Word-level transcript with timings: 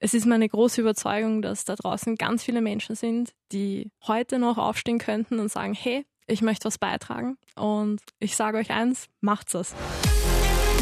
Es 0.00 0.14
ist 0.14 0.26
meine 0.26 0.48
große 0.48 0.80
Überzeugung, 0.80 1.42
dass 1.42 1.64
da 1.64 1.74
draußen 1.74 2.14
ganz 2.14 2.44
viele 2.44 2.60
Menschen 2.60 2.94
sind, 2.94 3.32
die 3.50 3.90
heute 4.06 4.38
noch 4.38 4.56
aufstehen 4.56 4.98
könnten 4.98 5.40
und 5.40 5.50
sagen, 5.50 5.74
hey, 5.74 6.04
ich 6.28 6.40
möchte 6.40 6.66
was 6.66 6.78
beitragen. 6.78 7.36
Und 7.56 8.00
ich 8.20 8.36
sage 8.36 8.58
euch 8.58 8.70
eins, 8.70 9.06
macht's 9.20 9.54
es. 9.54 9.74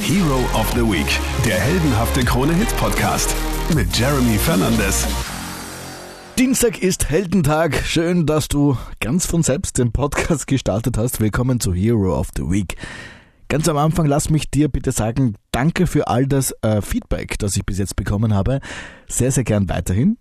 Hero 0.02 0.40
of 0.54 0.70
the 0.74 0.82
Week, 0.82 1.06
der 1.46 1.58
heldenhafte 1.58 2.24
Krone-Hit-Podcast 2.24 3.34
mit 3.74 3.96
Jeremy 3.96 4.36
Fernandes. 4.36 5.06
Dienstag 6.38 6.82
ist 6.82 7.08
Heldentag. 7.08 7.74
Schön, 7.86 8.26
dass 8.26 8.48
du 8.48 8.76
ganz 9.00 9.24
von 9.24 9.42
selbst 9.42 9.78
den 9.78 9.92
Podcast 9.92 10.46
gestartet 10.46 10.98
hast. 10.98 11.20
Willkommen 11.20 11.58
zu 11.58 11.72
Hero 11.72 12.20
of 12.20 12.28
the 12.36 12.42
Week. 12.42 12.76
Ganz 13.48 13.68
am 13.68 13.76
Anfang 13.76 14.06
lass 14.06 14.28
mich 14.28 14.50
dir 14.50 14.68
bitte 14.68 14.90
sagen, 14.90 15.36
danke 15.52 15.86
für 15.86 16.08
all 16.08 16.26
das 16.26 16.52
äh, 16.62 16.82
Feedback, 16.82 17.38
das 17.38 17.56
ich 17.56 17.64
bis 17.64 17.78
jetzt 17.78 17.94
bekommen 17.94 18.34
habe. 18.34 18.60
Sehr, 19.08 19.30
sehr 19.30 19.44
gern 19.44 19.68
weiterhin. 19.68 20.18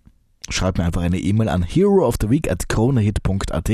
Schreib 0.48 0.78
mir 0.78 0.84
einfach 0.84 1.02
eine 1.02 1.18
E-Mail 1.18 1.48
an 1.48 1.66
kronehit.at. 1.66 3.70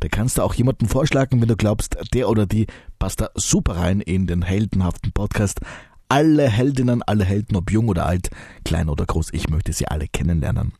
Da 0.00 0.08
kannst 0.08 0.38
du 0.38 0.42
auch 0.42 0.54
jemanden 0.54 0.88
vorschlagen, 0.88 1.40
wenn 1.40 1.48
du 1.48 1.56
glaubst, 1.56 1.96
der 2.14 2.28
oder 2.28 2.46
die 2.46 2.66
passt 2.98 3.20
da 3.20 3.28
super 3.34 3.76
rein 3.76 4.00
in 4.00 4.26
den 4.26 4.42
heldenhaften 4.42 5.12
Podcast. 5.12 5.60
Alle 6.08 6.48
Heldinnen, 6.48 7.04
alle 7.04 7.24
Helden, 7.24 7.54
ob 7.54 7.70
jung 7.70 7.88
oder 7.88 8.06
alt, 8.06 8.30
klein 8.64 8.88
oder 8.88 9.06
groß, 9.06 9.28
ich 9.32 9.48
möchte 9.48 9.72
sie 9.72 9.86
alle 9.86 10.08
kennenlernen. 10.08 10.72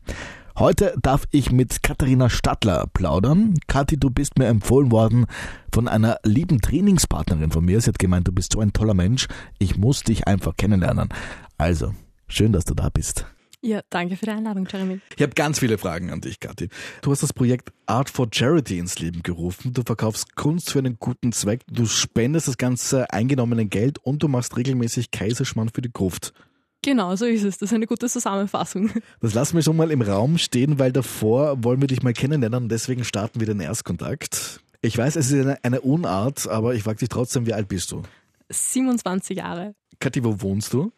Heute 0.61 0.93
darf 1.01 1.25
ich 1.31 1.51
mit 1.51 1.81
Katharina 1.81 2.29
Stadler 2.29 2.85
plaudern. 2.93 3.55
Kathi, 3.65 3.97
du 3.97 4.11
bist 4.11 4.37
mir 4.37 4.45
empfohlen 4.45 4.91
worden 4.91 5.25
von 5.73 5.87
einer 5.87 6.19
lieben 6.23 6.61
Trainingspartnerin 6.61 7.49
von 7.49 7.65
mir. 7.65 7.81
Sie 7.81 7.87
hat 7.87 7.97
gemeint, 7.97 8.27
du 8.27 8.31
bist 8.31 8.53
so 8.53 8.59
ein 8.59 8.71
toller 8.71 8.93
Mensch. 8.93 9.27
Ich 9.57 9.75
muss 9.75 10.03
dich 10.03 10.27
einfach 10.27 10.55
kennenlernen. 10.55 11.09
Also, 11.57 11.95
schön, 12.27 12.53
dass 12.53 12.65
du 12.65 12.75
da 12.75 12.89
bist. 12.89 13.25
Ja, 13.61 13.81
danke 13.89 14.15
für 14.17 14.25
die 14.25 14.33
Einladung, 14.33 14.67
Jeremy. 14.71 14.99
Ich 15.15 15.23
habe 15.23 15.33
ganz 15.33 15.57
viele 15.57 15.79
Fragen 15.79 16.11
an 16.11 16.21
dich, 16.21 16.39
Kathi. 16.39 16.69
Du 17.01 17.09
hast 17.09 17.23
das 17.23 17.33
Projekt 17.33 17.73
Art 17.87 18.11
for 18.11 18.27
Charity 18.31 18.77
ins 18.77 18.99
Leben 18.99 19.23
gerufen. 19.23 19.73
Du 19.73 19.81
verkaufst 19.81 20.35
Kunst 20.35 20.69
für 20.69 20.77
einen 20.77 20.97
guten 20.99 21.31
Zweck. 21.31 21.61
Du 21.71 21.87
spendest 21.87 22.47
das 22.47 22.59
ganze 22.59 23.11
eingenommene 23.11 23.65
Geld 23.65 23.97
und 23.97 24.21
du 24.21 24.27
machst 24.27 24.55
regelmäßig 24.55 25.09
Kaiserschmarrn 25.09 25.71
für 25.73 25.81
die 25.81 25.91
Gruft. 25.91 26.35
Genau, 26.83 27.15
so 27.15 27.25
ist 27.25 27.43
es. 27.43 27.59
Das 27.59 27.69
ist 27.69 27.75
eine 27.75 27.85
gute 27.85 28.09
Zusammenfassung. 28.09 28.89
Das 29.19 29.33
lassen 29.33 29.55
wir 29.55 29.61
schon 29.61 29.77
mal 29.77 29.91
im 29.91 30.01
Raum 30.01 30.37
stehen, 30.37 30.79
weil 30.79 30.91
davor 30.91 31.63
wollen 31.63 31.79
wir 31.79 31.87
dich 31.87 32.01
mal 32.01 32.13
kennenlernen 32.13 32.63
und 32.63 32.69
deswegen 32.69 33.03
starten 33.03 33.39
wir 33.39 33.47
den 33.47 33.59
Erstkontakt. 33.59 34.61
Ich 34.81 34.97
weiß, 34.97 35.15
es 35.15 35.31
ist 35.31 35.39
eine, 35.39 35.63
eine 35.63 35.81
Unart, 35.81 36.47
aber 36.47 36.73
ich 36.73 36.83
frage 36.83 36.99
dich 36.99 37.09
trotzdem, 37.09 37.45
wie 37.45 37.53
alt 37.53 37.67
bist 37.67 37.91
du? 37.91 38.01
27 38.49 39.37
Jahre. 39.37 39.75
Kathi, 39.99 40.23
wo 40.23 40.41
wohnst 40.41 40.73
du? 40.73 40.91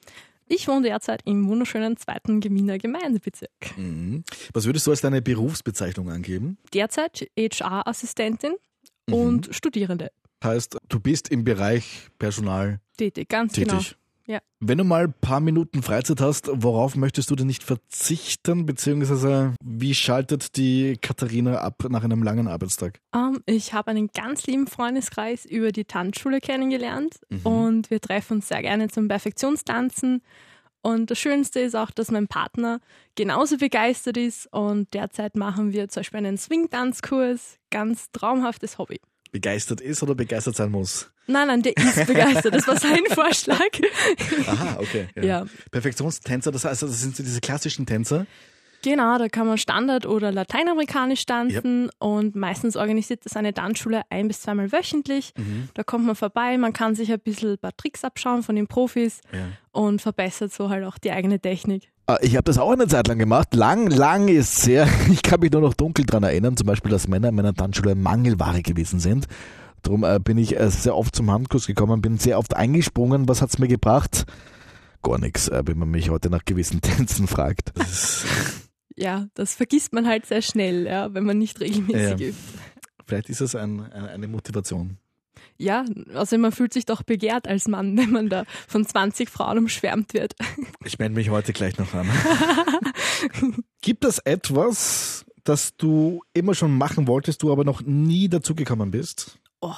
Ich 0.48 0.68
wohne 0.68 0.84
derzeit 0.84 1.22
im 1.26 1.48
wunderschönen 1.48 1.98
zweiten 1.98 2.40
Geminer 2.40 2.78
Gemeindebezirk. 2.78 3.78
Mhm. 3.78 4.24
Was 4.54 4.66
würdest 4.66 4.88
du 4.88 4.92
als 4.92 5.02
deine 5.02 5.22
Berufsbezeichnung 5.22 6.10
angeben? 6.10 6.58
Derzeit 6.74 7.30
HR-Assistentin 7.38 8.54
mhm. 9.08 9.14
und 9.14 9.50
Studierende. 9.52 10.12
Heißt, 10.44 10.78
du 10.90 11.00
bist 11.00 11.30
im 11.30 11.44
Bereich 11.44 12.10
Personal 12.20 12.80
tätig, 12.98 13.30
ganz 13.30 13.54
tätig. 13.54 13.70
genau. 13.70 13.84
Ja. 14.26 14.40
Wenn 14.60 14.78
du 14.78 14.84
mal 14.86 15.06
ein 15.06 15.14
paar 15.14 15.42
Minuten 15.42 15.84
Freizeit 15.84 16.22
hast, 16.22 16.50
worauf 16.52 16.96
möchtest 16.96 17.30
du 17.30 17.36
denn 17.36 17.48
nicht 17.48 17.64
verzichten? 17.64 18.66
Beziehungsweise 18.66 19.54
wie 19.64 19.94
schaltet 19.94 20.56
die 20.56 20.98
Katharina 21.02 21.60
ab 21.60 21.84
nach 21.90 22.04
einem 22.04 22.24
langen 22.24 22.48
Arbeitstag? 22.48 23.00
Um, 23.14 23.42
ich 23.46 23.74
habe 23.74 23.92
einen 23.92 24.08
ganz 24.08 24.48
lieben 24.48 24.68
Freundeskreis 24.68 25.46
über 25.46 25.72
die 25.72 25.86
Tanzschule 25.86 26.40
kennengelernt 26.40 27.20
mhm. 27.30 27.42
und 27.44 27.90
wir 27.90 28.00
treffen 28.00 28.36
uns 28.36 28.48
sehr 28.48 28.62
gerne 28.62 28.88
zum 28.88 29.08
Perfektionstanzen. 29.10 30.22
Und 30.82 31.12
das 31.12 31.20
Schönste 31.20 31.62
ist 31.62 31.76
auch, 31.76 31.92
dass 31.92 32.12
mein 32.12 32.28
Partner 32.28 32.80
genauso 33.16 33.58
begeistert 33.58 34.18
ist 34.18 34.52
und 34.52 34.94
derzeit 34.94 35.36
machen 35.36 35.72
wir 35.72 35.88
zum 35.88 36.02
Beispiel 36.02 36.18
einen 36.18 36.38
Swing-Tanzkurs. 36.38 37.58
Ganz 37.70 38.12
traumhaftes 38.12 38.78
Hobby. 38.78 39.00
Begeistert 39.34 39.82
ist 39.82 40.04
oder 40.04 40.14
begeistert 40.14 40.56
sein 40.56 40.70
muss? 40.70 41.10
Nein, 41.26 41.48
nein, 41.48 41.64
der 41.64 41.76
ist 41.76 42.06
begeistert. 42.06 42.54
Das 42.54 42.68
war 42.68 42.78
sein 42.80 43.02
Vorschlag. 43.10 43.58
Aha, 44.46 44.78
okay. 44.80 45.08
Ja. 45.16 45.24
ja. 45.24 45.46
Perfektionstänzer, 45.72 46.52
das 46.52 46.66
heißt, 46.66 46.84
das 46.84 47.02
sind 47.02 47.16
so 47.16 47.24
diese 47.24 47.42
klassischen 47.42 47.88
Tänzer. 47.88 48.28
Genau, 48.84 49.18
da 49.18 49.30
kann 49.30 49.48
man 49.48 49.58
Standard- 49.58 50.06
oder 50.06 50.32
Lateinamerikanisch 50.32 51.26
tanzen 51.26 51.86
yep. 51.86 51.92
und 52.00 52.36
meistens 52.36 52.76
organisiert 52.76 53.26
das 53.26 53.38
eine 53.38 53.54
Tanzschule 53.54 54.02
ein- 54.10 54.28
bis 54.28 54.42
zweimal 54.42 54.72
wöchentlich. 54.72 55.34
Mhm. 55.38 55.70
Da 55.74 55.84
kommt 55.84 56.06
man 56.06 56.16
vorbei, 56.16 56.58
man 56.58 56.74
kann 56.74 56.94
sich 56.94 57.12
ein 57.12 57.20
bisschen 57.20 57.54
ein 57.54 57.58
paar 57.58 57.76
Tricks 57.78 58.04
abschauen 58.04 58.44
von 58.44 58.56
den 58.56 58.68
Profis 58.68 59.22
ja. 59.32 59.40
und 59.72 60.02
verbessert 60.02 60.52
so 60.54 60.70
halt 60.70 60.84
auch 60.84 60.98
die 60.98 61.12
eigene 61.12 61.40
Technik. 61.40 61.90
Ah, 62.08 62.18
ich 62.22 62.36
habe 62.36 62.44
das 62.44 62.58
auch 62.58 62.72
eine 62.72 62.88
Zeit 62.88 63.08
lang 63.08 63.18
gemacht. 63.18 63.54
Lang, 63.56 63.88
lang 63.88 64.28
ist 64.28 64.58
sehr. 64.58 64.88
Ich 65.10 65.22
kann 65.22 65.40
mich 65.40 65.52
nur 65.52 65.62
noch 65.62 65.74
dunkel 65.74 66.06
daran 66.06 66.24
erinnern, 66.24 66.58
zum 66.58 66.68
Beispiel, 66.68 66.92
dass 66.92 67.08
Männer 67.08 67.30
in 67.30 67.36
meiner 67.36 67.54
Tanzschule 67.54 67.96
Mangelware 67.96 68.62
gewesen 68.62 69.00
sind. 69.00 69.28
Darum 69.84 70.04
äh, 70.04 70.20
bin 70.20 70.38
ich 70.38 70.60
äh, 70.60 70.70
sehr 70.70 70.96
oft 70.96 71.16
zum 71.16 71.32
Handkurs 71.32 71.68
gekommen, 71.68 72.02
bin 72.02 72.18
sehr 72.18 72.38
oft 72.38 72.56
eingesprungen. 72.56 73.30
Was 73.30 73.42
hat's 73.42 73.60
mir 73.60 73.70
gebracht? 73.70 74.26
Gar 75.02 75.20
nichts, 75.20 75.48
äh, 75.48 75.64
wenn 75.66 75.78
man 75.78 75.90
mich 75.90 76.10
heute 76.10 76.30
nach 76.30 76.44
gewissen 76.44 76.82
Tänzen 76.82 77.28
fragt. 77.28 77.72
Ja, 78.96 79.28
das 79.34 79.56
vergisst 79.56 79.94
man 79.94 80.08
halt 80.08 80.26
sehr 80.26 80.42
schnell, 80.42 80.86
ja, 80.86 81.14
wenn 81.14 81.24
man 81.24 81.38
nicht 81.38 81.60
regelmäßig 81.60 82.20
ja. 82.20 82.28
übt. 82.28 82.38
Vielleicht 83.06 83.30
ist 83.30 83.42
es 83.42 83.56
ein, 83.56 83.82
eine 83.92 84.28
Motivation. 84.28 84.98
Ja, 85.58 85.86
also 86.14 86.38
man 86.38 86.52
fühlt 86.52 86.74
sich 86.74 86.86
doch 86.86 87.04
begehrt 87.04 87.48
als 87.48 87.68
Mann, 87.68 87.98
wenn 87.98 88.12
man 88.12 88.30
da 88.30 88.46
von 88.68 88.86
20 88.86 89.30
Frauen 89.30 89.58
umschwärmt 89.60 90.14
wird. 90.14 90.36
Ich 90.84 91.00
melde 91.00 91.16
mich 91.16 91.30
heute 91.30 91.54
gleich 91.54 91.78
noch 91.78 91.94
an. 91.94 92.10
Gibt 93.82 94.06
es 94.06 94.20
etwas, 94.20 95.26
das 95.44 95.76
du 95.78 96.22
immer 96.34 96.56
schon 96.56 96.78
machen 96.78 97.08
wolltest, 97.08 97.44
du 97.44 97.52
aber 97.52 97.64
noch 97.64 97.82
nie 97.82 98.30
dazu 98.30 98.56
gekommen 98.56 98.92
bist? 98.92 99.40
Oh, 99.64 99.76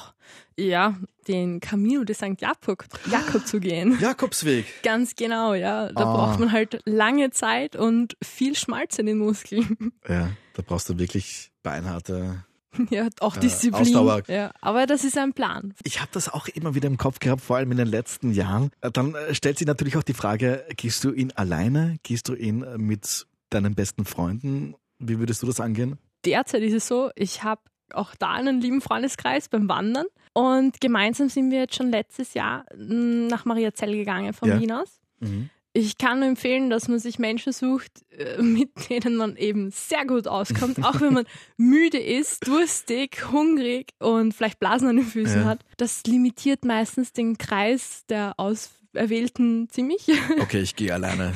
ja, 0.57 0.95
den 1.27 1.59
Camino 1.59 2.03
de 2.03 2.15
St. 2.15 2.39
Jakob, 2.39 2.85
Jakob 3.09 3.45
zu 3.45 3.59
gehen. 3.59 3.97
Jakobsweg. 4.01 4.65
Ganz 4.83 5.15
genau, 5.15 5.53
ja. 5.53 5.91
Da 5.91 6.03
ah. 6.03 6.15
braucht 6.15 6.39
man 6.39 6.51
halt 6.51 6.81
lange 6.85 7.31
Zeit 7.31 7.75
und 7.75 8.17
viel 8.23 8.55
Schmalz 8.55 8.97
in 8.99 9.05
den 9.05 9.17
Muskeln. 9.17 9.93
Ja, 10.07 10.29
da 10.53 10.61
brauchst 10.65 10.87
du 10.89 10.99
wirklich 10.99 11.51
beinharte 11.63 12.45
ja, 12.89 13.07
auch 13.19 13.37
Disziplin. 13.37 13.93
Äh, 13.93 13.97
Ausdauer. 13.97 14.23
Ja, 14.27 14.51
aber 14.61 14.85
das 14.85 15.03
ist 15.03 15.17
ein 15.17 15.33
Plan. 15.33 15.73
Ich 15.83 16.01
habe 16.01 16.09
das 16.13 16.29
auch 16.29 16.47
immer 16.47 16.75
wieder 16.75 16.87
im 16.87 16.97
Kopf 16.97 17.19
gehabt, 17.19 17.41
vor 17.41 17.57
allem 17.57 17.71
in 17.71 17.77
den 17.77 17.87
letzten 17.87 18.31
Jahren. 18.31 18.71
Äh, 18.81 18.91
dann 18.91 19.15
äh, 19.15 19.33
stellt 19.33 19.57
sich 19.57 19.67
natürlich 19.67 19.97
auch 19.97 20.03
die 20.03 20.13
Frage, 20.13 20.65
gehst 20.75 21.03
du 21.03 21.11
ihn 21.11 21.31
alleine? 21.31 21.97
Gehst 22.03 22.27
du 22.27 22.35
ihn 22.35 22.63
äh, 22.63 22.77
mit 22.77 23.25
deinen 23.49 23.75
besten 23.75 24.05
Freunden? 24.05 24.75
Wie 24.99 25.19
würdest 25.19 25.41
du 25.41 25.47
das 25.47 25.59
angehen? 25.59 25.97
Derzeit 26.25 26.63
ist 26.63 26.73
es 26.73 26.87
so, 26.87 27.11
ich 27.15 27.43
habe 27.43 27.61
auch 27.93 28.15
da 28.15 28.31
einen 28.31 28.61
lieben 28.61 28.81
Freundeskreis 28.81 29.49
beim 29.49 29.69
Wandern. 29.69 30.05
Und 30.33 30.81
gemeinsam 30.81 31.29
sind 31.29 31.51
wir 31.51 31.59
jetzt 31.59 31.75
schon 31.75 31.91
letztes 31.91 32.33
Jahr 32.33 32.65
hm, 32.73 33.27
nach 33.27 33.45
Mariazell 33.45 33.95
gegangen 33.95 34.33
von 34.33 34.49
ja. 34.49 34.59
Wien 34.59 34.71
aus. 34.71 34.99
Mhm. 35.19 35.49
Ich 35.77 35.97
kann 35.97 36.19
nur 36.19 36.29
empfehlen, 36.29 36.69
dass 36.69 36.87
man 36.87 36.99
sich 36.99 37.19
Menschen 37.19 37.51
sucht, 37.51 37.91
äh, 38.17 38.41
mit 38.41 38.89
denen 38.89 39.17
man 39.17 39.35
eben 39.35 39.71
sehr 39.71 40.05
gut 40.05 40.25
auskommt, 40.25 40.81
auch 40.83 41.01
wenn 41.01 41.13
man 41.13 41.25
müde 41.57 41.97
ist, 41.97 42.47
durstig, 42.47 43.29
hungrig 43.31 43.93
und 43.99 44.33
vielleicht 44.33 44.59
Blasen 44.59 44.87
an 44.87 44.95
den 44.95 45.05
Füßen 45.05 45.41
ja. 45.41 45.47
hat. 45.47 45.59
Das 45.75 46.03
limitiert 46.05 46.63
meistens 46.63 47.11
den 47.11 47.37
Kreis 47.37 48.05
der 48.07 48.35
Auserwählten 48.37 49.67
ziemlich. 49.69 50.07
Okay, 50.39 50.61
ich 50.61 50.77
gehe 50.77 50.93
alleine. 50.93 51.33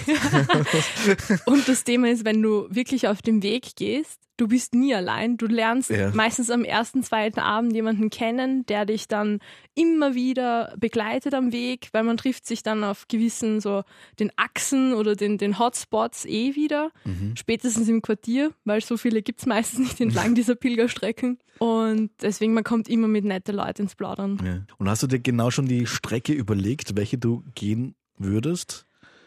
und 1.45 1.67
das 1.67 1.83
Thema 1.83 2.09
ist, 2.09 2.23
wenn 2.23 2.41
du 2.41 2.67
wirklich 2.69 3.09
auf 3.09 3.21
den 3.21 3.43
Weg 3.43 3.75
gehst, 3.75 4.28
du 4.39 4.47
bist 4.47 4.73
nie 4.73 4.93
allein. 4.95 5.37
Du 5.37 5.45
lernst 5.47 5.89
ja. 5.89 6.11
meistens 6.13 6.49
am 6.49 6.63
ersten, 6.63 7.03
zweiten 7.03 7.39
Abend 7.39 7.73
jemanden 7.73 8.09
kennen, 8.09 8.65
der 8.65 8.85
dich 8.85 9.07
dann 9.07 9.39
immer 9.75 10.15
wieder 10.15 10.73
begleitet 10.77 11.33
am 11.33 11.51
Weg, 11.51 11.89
weil 11.91 12.03
man 12.03 12.17
trifft 12.17 12.45
sich 12.45 12.63
dann 12.63 12.83
auf 12.83 13.07
gewissen 13.07 13.59
so 13.59 13.83
den 14.19 14.31
Achsen 14.35 14.93
oder 14.93 15.15
den, 15.15 15.37
den 15.37 15.59
Hotspots 15.59 16.25
eh 16.25 16.55
wieder. 16.55 16.91
Mhm. 17.05 17.35
Spätestens 17.35 17.87
im 17.89 18.01
Quartier, 18.01 18.53
weil 18.65 18.81
so 18.81 18.97
viele 18.97 19.21
gibt 19.21 19.39
es 19.39 19.45
meistens 19.45 19.79
nicht 19.79 20.01
entlang 20.01 20.35
dieser 20.35 20.55
Pilgerstrecken. 20.55 21.39
Und 21.59 22.11
deswegen, 22.21 22.53
man 22.53 22.63
kommt 22.63 22.87
immer 22.87 23.07
mit 23.07 23.25
netten 23.25 23.55
Leuten 23.55 23.83
ins 23.83 23.95
Plaudern. 23.95 24.39
Ja. 24.43 24.75
Und 24.77 24.89
hast 24.89 25.03
du 25.03 25.07
dir 25.07 25.19
genau 25.19 25.51
schon 25.51 25.67
die 25.67 25.85
Strecke 25.85 26.31
überlegt, 26.33 26.95
welche 26.95 27.17
du 27.17 27.43
gehen 27.55 27.95
würdest? 28.17 28.85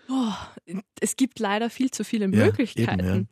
Oh, 0.09 0.33
es 1.01 1.17
gibt 1.17 1.39
leider 1.39 1.71
viel 1.71 1.91
zu 1.91 2.05
viele 2.05 2.29
Möglichkeiten. 2.29 3.05
Ja, 3.05 3.15
eben, 3.17 3.29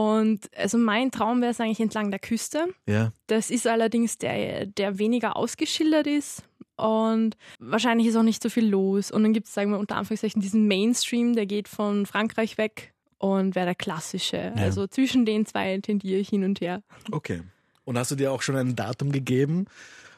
und 0.00 0.48
also 0.56 0.78
mein 0.78 1.10
Traum 1.10 1.42
wäre 1.42 1.50
es 1.50 1.60
eigentlich 1.60 1.80
entlang 1.80 2.10
der 2.10 2.20
Küste. 2.20 2.68
Ja. 2.86 3.12
Das 3.26 3.50
ist 3.50 3.66
allerdings 3.66 4.16
der, 4.16 4.64
der 4.64 4.98
weniger 4.98 5.36
ausgeschildert 5.36 6.06
ist. 6.06 6.42
Und 6.76 7.36
wahrscheinlich 7.58 8.06
ist 8.06 8.16
auch 8.16 8.22
nicht 8.22 8.42
so 8.42 8.48
viel 8.48 8.66
los. 8.66 9.10
Und 9.10 9.24
dann 9.24 9.34
gibt 9.34 9.48
es, 9.48 9.52
sagen 9.52 9.72
wir 9.72 9.78
unter 9.78 9.96
Anführungszeichen, 9.96 10.40
diesen 10.40 10.66
Mainstream, 10.66 11.34
der 11.34 11.44
geht 11.44 11.68
von 11.68 12.06
Frankreich 12.06 12.56
weg 12.56 12.94
und 13.18 13.54
wäre 13.54 13.66
der 13.66 13.74
klassische. 13.74 14.54
Ja. 14.56 14.62
Also 14.62 14.86
zwischen 14.86 15.26
den 15.26 15.44
zwei 15.44 15.78
tendiere 15.78 16.18
ich 16.18 16.30
hin 16.30 16.44
und 16.44 16.62
her. 16.62 16.82
Okay. 17.12 17.42
Und 17.84 17.98
hast 17.98 18.10
du 18.10 18.16
dir 18.16 18.32
auch 18.32 18.40
schon 18.40 18.56
ein 18.56 18.76
Datum 18.76 19.12
gegeben? 19.12 19.66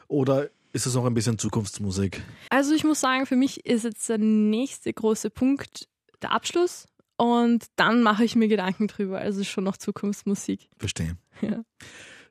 Oder 0.07 0.49
ist 0.71 0.85
es 0.85 0.95
noch 0.95 1.03
ein 1.03 1.13
bisschen 1.13 1.37
Zukunftsmusik? 1.37 2.21
Also 2.49 2.73
ich 2.73 2.85
muss 2.85 3.01
sagen, 3.01 3.25
für 3.25 3.35
mich 3.35 3.65
ist 3.65 3.83
jetzt 3.83 4.07
der 4.07 4.17
nächste 4.17 4.93
große 4.93 5.29
Punkt 5.29 5.89
der 6.21 6.31
Abschluss 6.31 6.87
Und 7.17 7.65
dann 7.75 8.03
mache 8.03 8.23
ich 8.23 8.35
mir 8.35 8.47
Gedanken 8.47 8.87
drüber. 8.87 9.19
Also 9.19 9.43
schon 9.43 9.63
noch 9.63 9.77
Zukunftsmusik. 9.77 10.69
Verstehe. 10.77 11.17
Ja. 11.41 11.63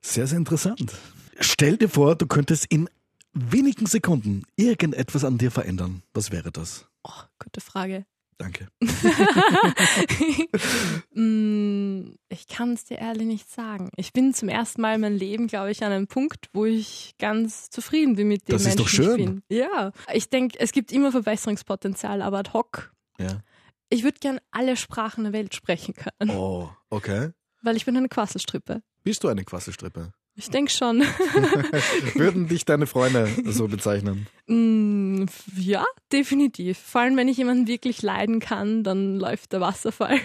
Sehr, 0.00 0.26
sehr 0.26 0.38
interessant. 0.38 0.93
Stell 1.40 1.76
dir 1.76 1.88
vor, 1.88 2.17
du 2.17 2.26
könntest 2.26 2.67
in 2.67 2.88
wenigen 3.32 3.87
Sekunden 3.87 4.44
irgendetwas 4.56 5.25
an 5.25 5.38
dir 5.38 5.50
verändern. 5.50 6.02
Was 6.12 6.31
wäre 6.31 6.52
das? 6.52 6.87
Oh, 7.05 7.23
gute 7.38 7.61
Frage. 7.61 8.05
Danke. 8.38 8.69
Mm, 11.14 12.14
ich 12.31 12.49
kann 12.49 12.73
es 12.73 12.84
dir 12.87 12.99
ehrlich 12.99 13.26
nicht 13.26 13.50
sagen. 13.50 13.90
Ich 13.96 14.14
bin 14.14 14.32
zum 14.32 14.49
ersten 14.49 14.81
Mal 14.81 14.94
in 14.94 15.02
meinem 15.02 15.19
Leben, 15.19 15.46
glaube 15.46 15.70
ich, 15.70 15.84
an 15.84 15.93
einem 15.93 16.06
Punkt, 16.06 16.49
wo 16.55 16.64
ich 16.64 17.14
ganz 17.19 17.69
zufrieden 17.69 18.17
bin 18.17 18.29
mit 18.29 18.49
dem 18.49 18.52
das 18.52 18.64
Menschen. 18.64 18.79
Das 18.79 18.90
ist 18.90 18.99
doch 18.99 19.05
schön. 19.05 19.20
Ich 19.20 19.26
bin. 19.26 19.43
Ja, 19.58 19.93
ich 20.14 20.31
denke, 20.31 20.58
es 20.58 20.73
gibt 20.73 20.90
immer 20.90 21.12
Verbesserungspotenzial, 21.12 22.23
aber 22.23 22.38
ad 22.38 22.52
hoc. 22.55 22.94
Ja. 23.19 23.43
Ich 23.93 24.05
würde 24.05 24.19
gern 24.21 24.41
alle 24.50 24.79
Sprachen 24.79 25.25
der 25.25 25.35
Welt 25.35 25.55
sprechen 25.55 25.94
können. 25.94 26.31
Oh, 26.31 26.71
okay. 26.89 27.33
Weil 27.61 27.77
ich 27.77 27.85
bin 27.85 27.94
eine 27.94 28.09
Quasselstrippe. 28.09 28.83
Bist 29.05 29.23
du 29.23 29.29
eine 29.29 29.44
Quasselstrippe? 29.44 30.15
Ich 30.35 30.49
denke 30.49 30.71
schon. 30.71 31.00
Würden 32.15 32.49
dich 32.49 32.65
deine 32.65 32.87
Freunde 32.87 33.29
so 33.44 33.69
bezeichnen? 33.69 34.29
Mm, 34.47 35.27
ja, 35.59 35.85
definitiv. 36.11 36.79
Vor 36.79 37.03
allem, 37.03 37.19
wenn 37.19 37.29
ich 37.29 37.37
jemanden 37.37 37.67
wirklich 37.67 38.00
leiden 38.00 38.41
kann, 38.41 38.83
dann 38.83 39.17
läuft 39.17 39.53
der 39.53 39.61
Wasserfall. 39.61 40.21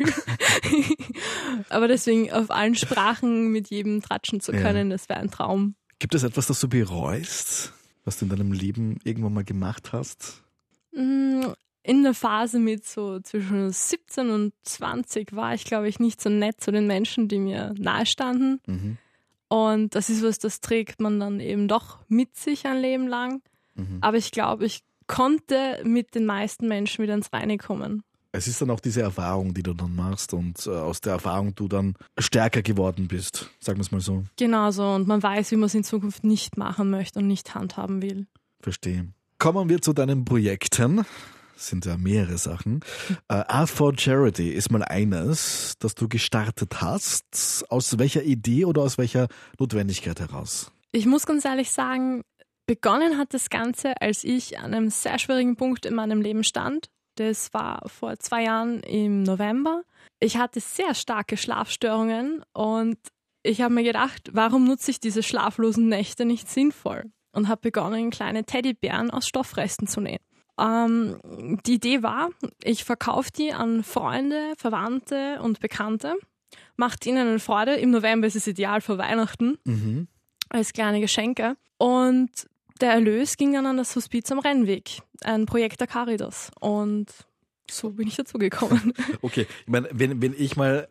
Aber 1.70 1.90
deswegen 1.90 2.32
auf 2.32 2.50
allen 2.50 2.76
Sprachen 2.76 3.52
mit 3.52 3.70
jedem 3.70 4.02
tratschen 4.02 4.40
zu 4.40 4.54
können, 4.54 4.90
ja. 4.90 4.96
das 4.96 5.10
wäre 5.10 5.20
ein 5.20 5.30
Traum. 5.30 5.76
Gibt 6.00 6.16
es 6.16 6.24
etwas, 6.24 6.48
das 6.48 6.62
du 6.62 6.70
bereust, 6.70 7.74
was 8.06 8.18
du 8.18 8.24
in 8.24 8.30
deinem 8.30 8.54
Leben 8.54 8.98
irgendwann 9.04 9.34
mal 9.34 9.44
gemacht 9.44 9.92
hast? 9.92 10.42
In 11.88 12.04
der 12.04 12.14
Phase 12.14 12.60
mit 12.60 12.86
so 12.86 13.20
zwischen 13.22 13.72
17 13.72 14.30
und 14.30 14.54
20 14.64 15.34
war 15.34 15.54
ich, 15.54 15.64
glaube 15.64 15.88
ich, 15.88 16.00
nicht 16.00 16.22
so 16.22 16.30
nett 16.30 16.60
zu 16.60 16.72
den 16.72 16.86
Menschen, 16.86 17.28
die 17.28 17.40
mir 17.40 17.74
nahestanden. 17.78 18.60
Mhm 18.66 18.98
und 19.50 19.96
das 19.96 20.10
ist 20.10 20.24
was, 20.24 20.40
das 20.40 20.60
trägt 20.60 21.00
man 21.02 21.20
dann 21.20 21.40
eben 21.40 21.68
doch 21.68 22.00
mit 22.08 22.36
sich 22.36 22.66
ein 22.66 22.80
Leben 22.80 23.08
lang. 23.08 23.42
Mhm. 23.76 24.00
Aber 24.02 24.18
ich 24.18 24.32
glaube, 24.32 24.66
ich 24.66 24.84
konnte 25.08 25.82
mit 25.84 26.16
den 26.16 26.26
meisten 26.26 26.68
Menschen 26.68 27.04
wieder 27.04 27.14
ins 27.14 27.32
Reine 27.32 27.58
kommen. 27.58 28.04
Es 28.34 28.48
ist 28.48 28.62
dann 28.62 28.70
auch 28.70 28.82
diese 28.82 29.02
Erfahrung, 29.02 29.54
die 29.54 29.64
du 29.64 29.74
dann 29.74 29.96
machst 29.96 30.34
und 30.34 30.68
äh, 30.68 30.70
aus 30.70 31.00
der 31.00 31.14
Erfahrung 31.14 31.56
du 31.56 31.70
dann 31.70 31.96
stärker 32.20 32.62
geworden 32.62 33.08
bist, 33.08 33.50
sagen 33.60 33.80
wir 33.80 33.84
es 33.84 33.92
mal 33.92 34.02
so. 34.02 34.26
Genau 34.36 34.70
so. 34.72 34.84
Und 34.84 35.08
man 35.08 35.24
weiß, 35.24 35.52
wie 35.52 35.56
man 35.56 35.68
es 35.68 35.76
in 35.76 35.86
Zukunft 35.86 36.24
nicht 36.26 36.58
machen 36.58 36.90
möchte 36.90 37.20
und 37.20 37.28
nicht 37.28 37.56
handhaben 37.56 38.02
will. 38.02 38.28
Verstehe. 38.60 39.08
Kommen 39.40 39.70
wir 39.70 39.82
zu 39.82 39.94
deinen 39.94 40.26
Projekten 40.26 41.06
sind 41.58 41.86
ja 41.86 41.98
mehrere 41.98 42.38
Sachen. 42.38 42.82
Äh, 43.28 43.36
Art 43.36 43.70
for 43.70 43.94
Charity 43.98 44.50
ist 44.50 44.72
mal 44.72 44.84
eines, 44.84 45.76
das 45.80 45.96
du 45.96 46.08
gestartet 46.08 46.82
hast. 46.82 47.66
Aus 47.70 47.98
welcher 48.00 48.24
Idee 48.24 48.66
oder 48.66 48.82
aus 48.82 48.98
welcher 48.98 49.28
Notwendigkeit 49.60 50.20
heraus? 50.20 50.72
Ich 50.92 51.06
muss 51.06 51.26
ganz 51.26 51.46
ehrlich 51.46 51.72
sagen, 51.72 52.24
begonnen 52.66 53.18
hat 53.18 53.34
das 53.34 53.50
Ganze, 53.50 54.00
als 54.02 54.24
ich 54.24 54.60
an 54.60 54.74
einem 54.74 54.90
sehr 54.90 55.20
schwierigen 55.20 55.56
Punkt 55.56 55.86
in 55.86 55.96
meinem 55.96 56.22
Leben 56.22 56.44
stand. 56.44 56.90
Das 57.16 57.54
war 57.54 57.82
vor 57.88 58.18
zwei 58.20 58.44
Jahren 58.44 58.82
im 58.82 59.24
November. 59.24 59.84
Ich 60.20 60.38
hatte 60.38 60.60
sehr 60.60 60.94
starke 60.94 61.38
Schlafstörungen 61.38 62.44
und 62.54 62.98
ich 63.44 63.62
habe 63.62 63.74
mir 63.74 63.84
gedacht, 63.84 64.30
warum 64.34 64.66
nutze 64.66 64.92
ich 64.92 65.00
diese 65.00 65.24
schlaflosen 65.24 65.88
Nächte 65.90 66.26
nicht 66.26 66.50
sinnvoll? 66.50 67.06
Und 67.32 67.48
habe 67.48 67.62
begonnen, 67.62 68.10
kleine 68.10 68.46
Teddybären 68.46 69.12
aus 69.12 69.28
Stoffresten 69.28 69.86
zu 69.88 70.02
nähen. 70.02 70.20
Ähm, 70.60 71.20
die 71.66 71.76
Idee 71.76 72.04
war, 72.04 72.30
ich 72.64 72.84
verkaufe 72.84 73.32
die 73.32 73.54
an 73.54 73.84
Freunde, 73.84 74.54
Verwandte 74.58 75.40
und 75.42 75.60
Bekannte, 75.60 76.16
macht 76.76 77.06
ihnen 77.06 77.28
eine 77.28 77.40
Freude. 77.40 77.76
Im 77.76 77.92
November 77.92 78.28
ist 78.28 78.36
es 78.36 78.48
ideal 78.48 78.82
für 78.82 78.98
Weihnachten 78.98 79.58
mhm. 79.66 80.08
als 80.50 80.74
kleine 80.74 81.00
Geschenke. 81.00 81.58
Und 81.78 82.48
der 82.82 82.92
Erlös 82.92 83.38
ging 83.38 83.54
dann 83.54 83.66
an 83.66 83.78
das 83.78 83.96
Hospiz 83.96 84.32
am 84.32 84.40
Rennweg, 84.40 85.02
ein 85.24 85.46
Projekt 85.46 85.80
der 85.80 85.88
Caritas. 85.88 86.52
Und 86.60 87.12
so 87.70 87.92
bin 87.92 88.08
ich 88.08 88.16
dazu 88.16 88.38
gekommen. 88.38 88.94
Okay, 89.22 89.48
ich 89.62 89.68
meine, 89.68 89.90
wenn, 89.92 90.22
wenn 90.22 90.34
ich 90.38 90.56
mal 90.56 90.88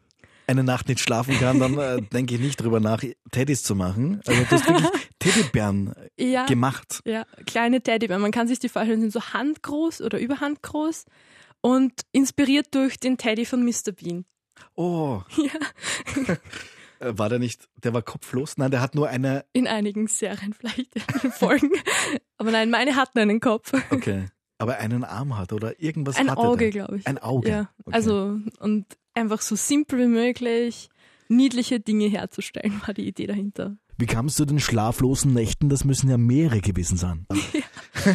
eine 0.46 0.64
Nacht 0.64 0.88
nicht 0.88 1.00
schlafen 1.00 1.38
kann, 1.38 1.58
dann 1.58 1.78
äh, 1.78 2.02
denke 2.12 2.34
ich 2.34 2.40
nicht 2.40 2.60
drüber 2.60 2.80
nach, 2.80 3.02
Teddys 3.30 3.62
zu 3.62 3.74
machen. 3.74 4.20
Also 4.26 4.42
du 4.42 4.50
hast 4.50 4.68
wirklich 4.68 4.90
Teddybären 5.18 5.94
ja, 6.16 6.46
gemacht. 6.46 7.00
Ja, 7.04 7.26
kleine 7.46 7.80
Teddybären. 7.80 8.22
Man 8.22 8.30
kann 8.30 8.48
sich 8.48 8.58
die 8.58 8.68
vorstellen, 8.68 9.00
sind 9.00 9.12
so 9.12 9.20
handgroß 9.20 10.02
oder 10.02 10.18
überhandgroß 10.18 11.04
und 11.60 11.92
inspiriert 12.12 12.74
durch 12.74 12.98
den 12.98 13.18
Teddy 13.18 13.44
von 13.44 13.64
Mr. 13.64 13.92
Bean. 13.92 14.24
Oh. 14.74 15.22
Ja. 15.36 16.36
Äh, 16.98 17.18
war 17.18 17.28
der 17.28 17.38
nicht, 17.38 17.68
der 17.84 17.92
war 17.92 18.00
kopflos? 18.00 18.56
Nein, 18.56 18.70
der 18.70 18.80
hat 18.80 18.94
nur 18.94 19.08
eine. 19.08 19.44
In 19.52 19.66
einigen 19.66 20.06
Serien 20.06 20.54
vielleicht, 20.54 20.96
in 21.22 21.30
Folgen. 21.30 21.70
Aber 22.38 22.50
nein, 22.50 22.70
meine 22.70 22.96
hatten 22.96 23.18
einen 23.18 23.40
Kopf. 23.40 23.74
Okay. 23.90 24.28
Aber 24.56 24.78
einen 24.78 25.04
Arm 25.04 25.36
hat 25.36 25.52
oder 25.52 25.78
irgendwas 25.78 26.16
Ein 26.16 26.30
Auge, 26.30 26.70
glaube 26.70 26.96
ich. 26.96 27.06
Ein 27.06 27.18
Auge. 27.18 27.50
Ja. 27.50 27.70
Okay. 27.84 27.94
Also, 27.94 28.38
und 28.60 28.86
einfach 29.16 29.40
so 29.40 29.56
simpel 29.56 29.98
wie 30.00 30.06
möglich 30.06 30.88
niedliche 31.28 31.80
Dinge 31.80 32.06
herzustellen, 32.06 32.80
war 32.86 32.94
die 32.94 33.08
Idee 33.08 33.26
dahinter. 33.26 33.76
Wie 33.98 34.06
kamst 34.06 34.38
du 34.38 34.44
den 34.44 34.60
schlaflosen 34.60 35.32
Nächten? 35.32 35.68
Das 35.68 35.84
müssen 35.84 36.10
ja 36.10 36.18
mehrere 36.18 36.60
gewesen 36.60 36.96
sein. 36.96 37.26
Ja. 38.04 38.14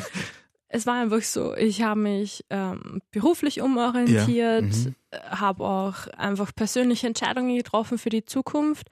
es 0.67 0.85
war 0.85 1.01
einfach 1.01 1.21
so, 1.21 1.55
ich 1.55 1.81
habe 1.81 1.99
mich 1.99 2.45
ähm, 2.49 3.01
beruflich 3.09 3.61
umorientiert, 3.61 4.27
ja. 4.27 4.61
mhm. 4.61 4.95
habe 5.29 5.63
auch 5.65 6.07
einfach 6.15 6.53
persönliche 6.55 7.07
Entscheidungen 7.07 7.57
getroffen 7.57 7.97
für 7.97 8.09
die 8.09 8.23
Zukunft. 8.23 8.87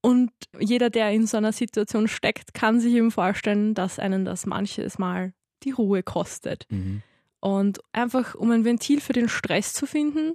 Und 0.00 0.32
jeder, 0.58 0.90
der 0.90 1.12
in 1.12 1.26
so 1.26 1.36
einer 1.36 1.52
Situation 1.52 2.08
steckt, 2.08 2.54
kann 2.54 2.80
sich 2.80 2.94
eben 2.94 3.12
vorstellen, 3.12 3.74
dass 3.74 4.00
einen 4.00 4.24
das 4.24 4.46
manches 4.46 4.98
Mal 4.98 5.32
die 5.62 5.70
Ruhe 5.70 6.02
kostet. 6.02 6.66
Mhm. 6.70 7.02
Und 7.38 7.80
einfach, 7.92 8.34
um 8.34 8.50
ein 8.50 8.64
Ventil 8.64 9.00
für 9.00 9.12
den 9.12 9.28
Stress 9.28 9.74
zu 9.74 9.86
finden, 9.86 10.34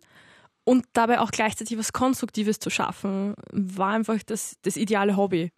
und 0.67 0.85
dabei 0.91 1.21
auch 1.21 1.31
gleichzeitig 1.31 1.77
was 1.77 1.93
Konstruktives 1.93 2.59
zu 2.59 2.69
schaffen, 2.69 3.35
war 3.53 3.93
einfach 3.93 4.21
das, 4.21 4.57
das 4.63 4.75
ideale 4.75 5.15
Hobby. 5.15 5.53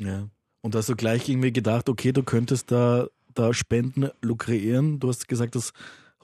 Ja. 0.00 0.28
Und 0.62 0.74
hast 0.74 0.88
du 0.88 0.96
gleich 0.96 1.28
irgendwie 1.28 1.52
gedacht, 1.52 1.88
okay, 1.88 2.10
du 2.10 2.24
könntest 2.24 2.72
da, 2.72 3.06
da 3.34 3.54
Spenden 3.54 4.10
lukrieren. 4.20 4.98
Du 4.98 5.10
hast 5.10 5.28
gesagt, 5.28 5.54
das 5.54 5.72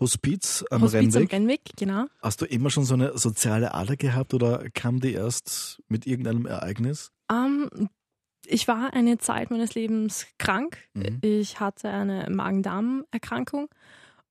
Hospiz 0.00 0.64
am 0.72 0.82
Hospiz 0.82 1.14
Rennweg. 1.14 1.32
am 1.32 1.36
Rennweg, 1.36 1.60
genau. 1.76 2.06
Hast 2.22 2.40
du 2.40 2.46
immer 2.46 2.70
schon 2.70 2.84
so 2.84 2.94
eine 2.94 3.16
soziale 3.16 3.72
Ader 3.72 3.96
gehabt 3.96 4.34
oder 4.34 4.68
kam 4.74 4.98
die 4.98 5.12
erst 5.12 5.80
mit 5.86 6.04
irgendeinem 6.04 6.46
Ereignis? 6.46 7.12
Um, 7.30 7.70
ähm, 7.72 7.88
ich 8.46 8.66
war 8.66 8.94
eine 8.94 9.18
Zeit 9.18 9.52
meines 9.52 9.76
Lebens 9.76 10.26
krank. 10.38 10.78
Mhm. 10.94 11.20
Ich 11.20 11.60
hatte 11.60 11.88
eine 11.88 12.28
Magen-Darm-Erkrankung. 12.30 13.68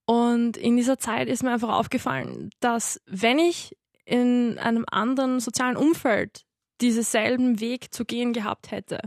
Und 0.05 0.57
in 0.57 0.75
dieser 0.75 0.99
Zeit 0.99 1.29
ist 1.29 1.41
mir 1.41 1.53
einfach 1.53 1.69
aufgefallen, 1.69 2.49
dass 2.59 2.99
wenn 3.05 3.39
ich 3.39 3.77
in 4.05 4.57
einem 4.59 4.85
anderen 4.89 5.39
sozialen 5.39 5.77
Umfeld 5.77 6.45
diesen 6.81 7.03
selben 7.03 7.59
Weg 7.59 7.93
zu 7.93 8.05
gehen 8.05 8.33
gehabt 8.33 8.71
hätte, 8.71 8.99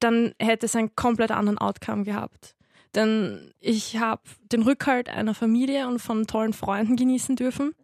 dann 0.00 0.34
hätte 0.40 0.66
es 0.66 0.74
einen 0.74 0.96
komplett 0.96 1.30
anderen 1.30 1.58
Outcome 1.58 2.04
gehabt. 2.04 2.56
Denn 2.94 3.52
ich 3.60 3.98
habe 3.98 4.22
den 4.50 4.62
Rückhalt 4.62 5.08
einer 5.08 5.34
Familie 5.34 5.86
und 5.86 6.00
von 6.00 6.26
tollen 6.26 6.52
Freunden 6.52 6.96
genießen 6.96 7.36
dürfen. 7.36 7.74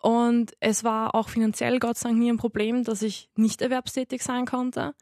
Und 0.00 0.52
es 0.60 0.84
war 0.84 1.14
auch 1.14 1.28
finanziell 1.28 1.78
Gott 1.78 1.96
sei 1.96 2.10
Dank 2.10 2.20
nie 2.20 2.30
ein 2.30 2.36
Problem, 2.36 2.84
dass 2.84 3.02
ich 3.02 3.30
nicht 3.36 3.62
erwerbstätig 3.62 4.22
sein 4.22 4.44
konnte. 4.44 4.94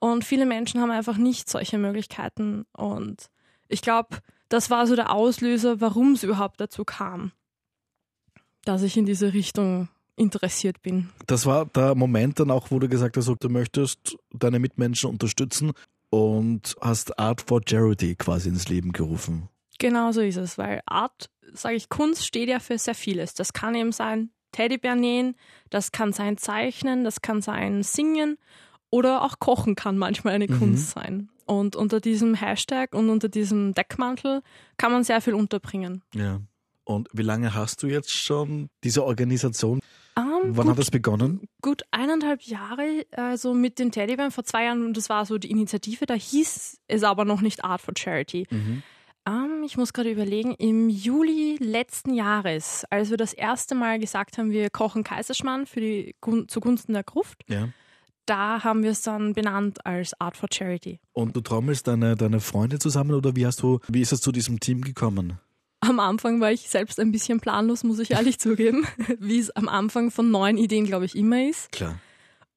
Und 0.00 0.24
viele 0.24 0.44
Menschen 0.44 0.80
haben 0.80 0.90
einfach 0.90 1.16
nicht 1.16 1.48
solche 1.48 1.78
Möglichkeiten. 1.78 2.66
Und 2.72 3.30
ich 3.68 3.80
glaube, 3.80 4.18
das 4.48 4.70
war 4.70 4.86
so 4.86 4.96
der 4.96 5.12
Auslöser, 5.12 5.80
warum 5.80 6.12
es 6.12 6.24
überhaupt 6.24 6.60
dazu 6.60 6.84
kam 6.84 7.32
dass 8.64 8.82
ich 8.82 8.96
in 8.96 9.06
diese 9.06 9.32
Richtung 9.32 9.88
interessiert 10.16 10.82
bin. 10.82 11.10
Das 11.26 11.46
war 11.46 11.66
der 11.66 11.94
Moment 11.94 12.40
dann 12.40 12.50
auch, 12.50 12.70
wo 12.70 12.78
du 12.78 12.88
gesagt 12.88 13.16
hast, 13.16 13.28
du 13.28 13.48
möchtest 13.48 14.16
deine 14.32 14.58
Mitmenschen 14.58 15.10
unterstützen 15.10 15.72
und 16.10 16.76
hast 16.80 17.18
Art 17.18 17.40
for 17.40 17.60
Charity 17.66 18.14
quasi 18.14 18.48
ins 18.48 18.68
Leben 18.68 18.92
gerufen. 18.92 19.48
Genau 19.78 20.12
so 20.12 20.20
ist 20.20 20.36
es, 20.36 20.56
weil 20.56 20.82
Art, 20.86 21.30
sage 21.52 21.74
ich, 21.74 21.88
Kunst 21.88 22.24
steht 22.24 22.48
ja 22.48 22.60
für 22.60 22.78
sehr 22.78 22.94
vieles. 22.94 23.34
Das 23.34 23.52
kann 23.52 23.74
eben 23.74 23.90
sein 23.90 24.30
Teddybär 24.52 24.94
nähen, 24.94 25.34
das 25.70 25.90
kann 25.90 26.12
sein 26.12 26.36
Zeichnen, 26.36 27.02
das 27.02 27.20
kann 27.20 27.42
sein 27.42 27.82
Singen 27.82 28.38
oder 28.90 29.22
auch 29.22 29.40
Kochen 29.40 29.74
kann 29.74 29.98
manchmal 29.98 30.34
eine 30.34 30.46
mhm. 30.46 30.58
Kunst 30.58 30.90
sein. 30.90 31.28
Und 31.46 31.74
unter 31.74 32.00
diesem 32.00 32.34
Hashtag 32.34 32.94
und 32.94 33.10
unter 33.10 33.28
diesem 33.28 33.74
Deckmantel 33.74 34.42
kann 34.76 34.92
man 34.92 35.02
sehr 35.02 35.20
viel 35.20 35.34
unterbringen. 35.34 36.02
Ja. 36.14 36.40
Und 36.84 37.08
wie 37.12 37.22
lange 37.22 37.54
hast 37.54 37.82
du 37.82 37.86
jetzt 37.86 38.10
schon 38.10 38.68
diese 38.82 39.04
Organisation? 39.04 39.80
Um, 40.16 40.24
ähm, 40.24 40.56
Wann 40.56 40.66
gut, 40.66 40.72
hat 40.72 40.78
das 40.78 40.90
begonnen? 40.90 41.48
Gut 41.60 41.82
eineinhalb 41.90 42.42
Jahre, 42.42 43.04
also 43.12 43.54
mit 43.54 43.78
den 43.78 43.90
Teddybären 43.90 44.30
vor 44.30 44.44
zwei 44.44 44.64
Jahren 44.64 44.84
und 44.84 44.96
das 44.96 45.08
war 45.08 45.26
so 45.26 45.38
die 45.38 45.50
Initiative, 45.50 46.06
da 46.06 46.14
hieß 46.14 46.78
es 46.86 47.02
aber 47.02 47.24
noch 47.24 47.40
nicht 47.40 47.64
Art 47.64 47.80
for 47.80 47.94
Charity. 47.96 48.46
Mhm. 48.50 48.82
Um, 49.26 49.62
ich 49.64 49.78
muss 49.78 49.94
gerade 49.94 50.10
überlegen, 50.10 50.52
im 50.52 50.90
Juli 50.90 51.56
letzten 51.58 52.12
Jahres, 52.12 52.84
als 52.90 53.08
wir 53.08 53.16
das 53.16 53.32
erste 53.32 53.74
Mal 53.74 53.98
gesagt 53.98 54.36
haben, 54.36 54.50
wir 54.50 54.68
kochen 54.68 55.02
Kaiserschmarrn 55.02 55.66
für 55.66 55.80
die, 55.80 56.14
zugunsten 56.48 56.92
der 56.92 57.04
Gruft, 57.04 57.42
ja. 57.48 57.70
da 58.26 58.62
haben 58.62 58.82
wir 58.82 58.90
es 58.90 59.00
dann 59.00 59.32
benannt 59.32 59.86
als 59.86 60.12
Art 60.20 60.36
for 60.36 60.50
Charity. 60.52 61.00
Und 61.14 61.34
du 61.34 61.40
trommelst 61.40 61.86
deine, 61.86 62.16
deine 62.16 62.40
Freunde 62.40 62.78
zusammen 62.78 63.14
oder 63.14 63.34
wie 63.34 63.46
hast 63.46 63.62
du, 63.62 63.80
wie 63.88 64.02
ist 64.02 64.12
es 64.12 64.20
zu 64.20 64.30
diesem 64.30 64.60
Team 64.60 64.82
gekommen? 64.82 65.38
Am 65.88 66.00
Anfang 66.00 66.40
war 66.40 66.52
ich 66.52 66.68
selbst 66.68 66.98
ein 67.00 67.12
bisschen 67.12 67.40
planlos, 67.40 67.84
muss 67.84 67.98
ich 67.98 68.12
ehrlich 68.12 68.38
zugeben, 68.38 68.86
wie 69.18 69.38
es 69.38 69.50
am 69.50 69.68
Anfang 69.68 70.10
von 70.10 70.30
neuen 70.30 70.56
Ideen, 70.56 70.86
glaube 70.86 71.04
ich, 71.04 71.16
immer 71.16 71.48
ist. 71.48 71.72
Klar. 71.72 71.98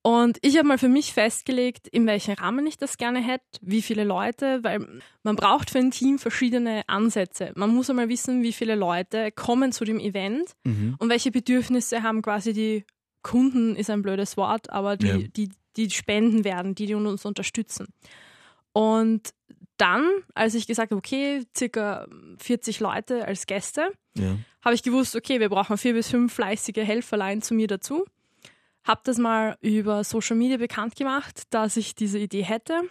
Und 0.07 0.37
ich 0.41 0.57
habe 0.57 0.67
mal 0.67 0.77
für 0.77 0.87
mich 0.87 1.11
festgelegt, 1.11 1.87
in 1.89 2.07
welchem 2.07 2.35
Rahmen 2.35 2.65
ich 2.65 2.77
das 2.77 2.97
gerne 2.97 3.19
hätte, 3.19 3.43
wie 3.59 3.81
viele 3.81 4.05
Leute, 4.05 4.63
weil 4.63 4.87
man 5.23 5.35
braucht 5.35 5.69
für 5.69 5.79
ein 5.79 5.91
Team 5.91 6.17
verschiedene 6.17 6.83
Ansätze. 6.87 7.51
Man 7.55 7.75
muss 7.75 7.89
einmal 7.89 8.07
wissen, 8.07 8.41
wie 8.41 8.53
viele 8.53 8.75
Leute 8.75 9.33
kommen 9.33 9.73
zu 9.73 9.83
dem 9.83 9.99
Event 9.99 10.53
mhm. 10.63 10.95
und 10.99 11.09
welche 11.09 11.29
Bedürfnisse 11.29 12.03
haben 12.03 12.21
quasi 12.21 12.53
die 12.53 12.85
Kunden, 13.21 13.75
ist 13.75 13.89
ein 13.89 14.01
blödes 14.01 14.37
Wort, 14.37 14.69
aber 14.69 14.95
die, 14.95 15.07
ja. 15.07 15.17
die, 15.17 15.49
die 15.75 15.89
spenden 15.89 16.45
werden, 16.45 16.73
die, 16.73 16.85
die 16.85 16.95
uns 16.95 17.25
unterstützen. 17.25 17.87
Und 18.71 19.33
dann, 19.77 20.09
als 20.33 20.55
ich 20.55 20.67
gesagt 20.67 20.91
habe, 20.91 20.97
okay, 20.97 21.45
circa 21.55 22.07
40 22.39 22.79
Leute 22.79 23.25
als 23.25 23.45
Gäste, 23.45 23.91
ja. 24.15 24.37
habe 24.63 24.75
ich 24.75 24.83
gewusst, 24.83 25.15
okay, 25.15 25.39
wir 25.39 25.49
brauchen 25.49 25.77
vier 25.77 25.93
bis 25.93 26.09
fünf 26.09 26.33
fleißige 26.33 26.77
Helferlein 26.77 27.41
zu 27.41 27.53
mir 27.53 27.67
dazu 27.67 28.05
habe 28.87 29.01
das 29.03 29.17
mal 29.17 29.57
über 29.61 30.03
Social 30.03 30.37
Media 30.37 30.57
bekannt 30.57 30.95
gemacht, 30.95 31.43
dass 31.49 31.77
ich 31.77 31.93
diese 31.93 32.17
Idee 32.17 32.43
hätte. 32.43 32.81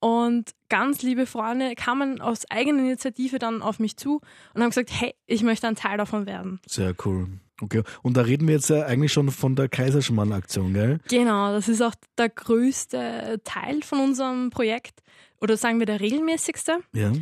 Und 0.00 0.52
ganz 0.68 1.02
liebe 1.02 1.26
Freunde 1.26 1.74
kamen 1.74 2.20
aus 2.20 2.48
eigener 2.50 2.80
Initiative 2.80 3.40
dann 3.40 3.62
auf 3.62 3.80
mich 3.80 3.96
zu 3.96 4.20
und 4.54 4.62
haben 4.62 4.70
gesagt, 4.70 4.90
hey, 4.92 5.14
ich 5.26 5.42
möchte 5.42 5.66
ein 5.66 5.74
Teil 5.74 5.98
davon 5.98 6.26
werden. 6.26 6.60
Sehr 6.66 6.94
cool. 7.04 7.26
Okay, 7.60 7.82
und 8.02 8.16
da 8.16 8.22
reden 8.22 8.46
wir 8.46 8.54
jetzt 8.54 8.70
ja 8.70 8.86
eigentlich 8.86 9.12
schon 9.12 9.30
von 9.30 9.56
der 9.56 9.68
Kaiserschmarrn-Aktion, 9.68 10.74
gell? 10.74 11.00
Genau, 11.08 11.52
das 11.52 11.68
ist 11.68 11.82
auch 11.82 11.94
der 12.16 12.28
größte 12.28 13.40
Teil 13.44 13.82
von 13.82 14.00
unserem 14.00 14.50
Projekt 14.50 15.00
oder 15.40 15.56
sagen 15.56 15.78
wir 15.78 15.86
der 15.86 16.00
regelmäßigste. 16.00 16.78
Ja. 16.92 17.12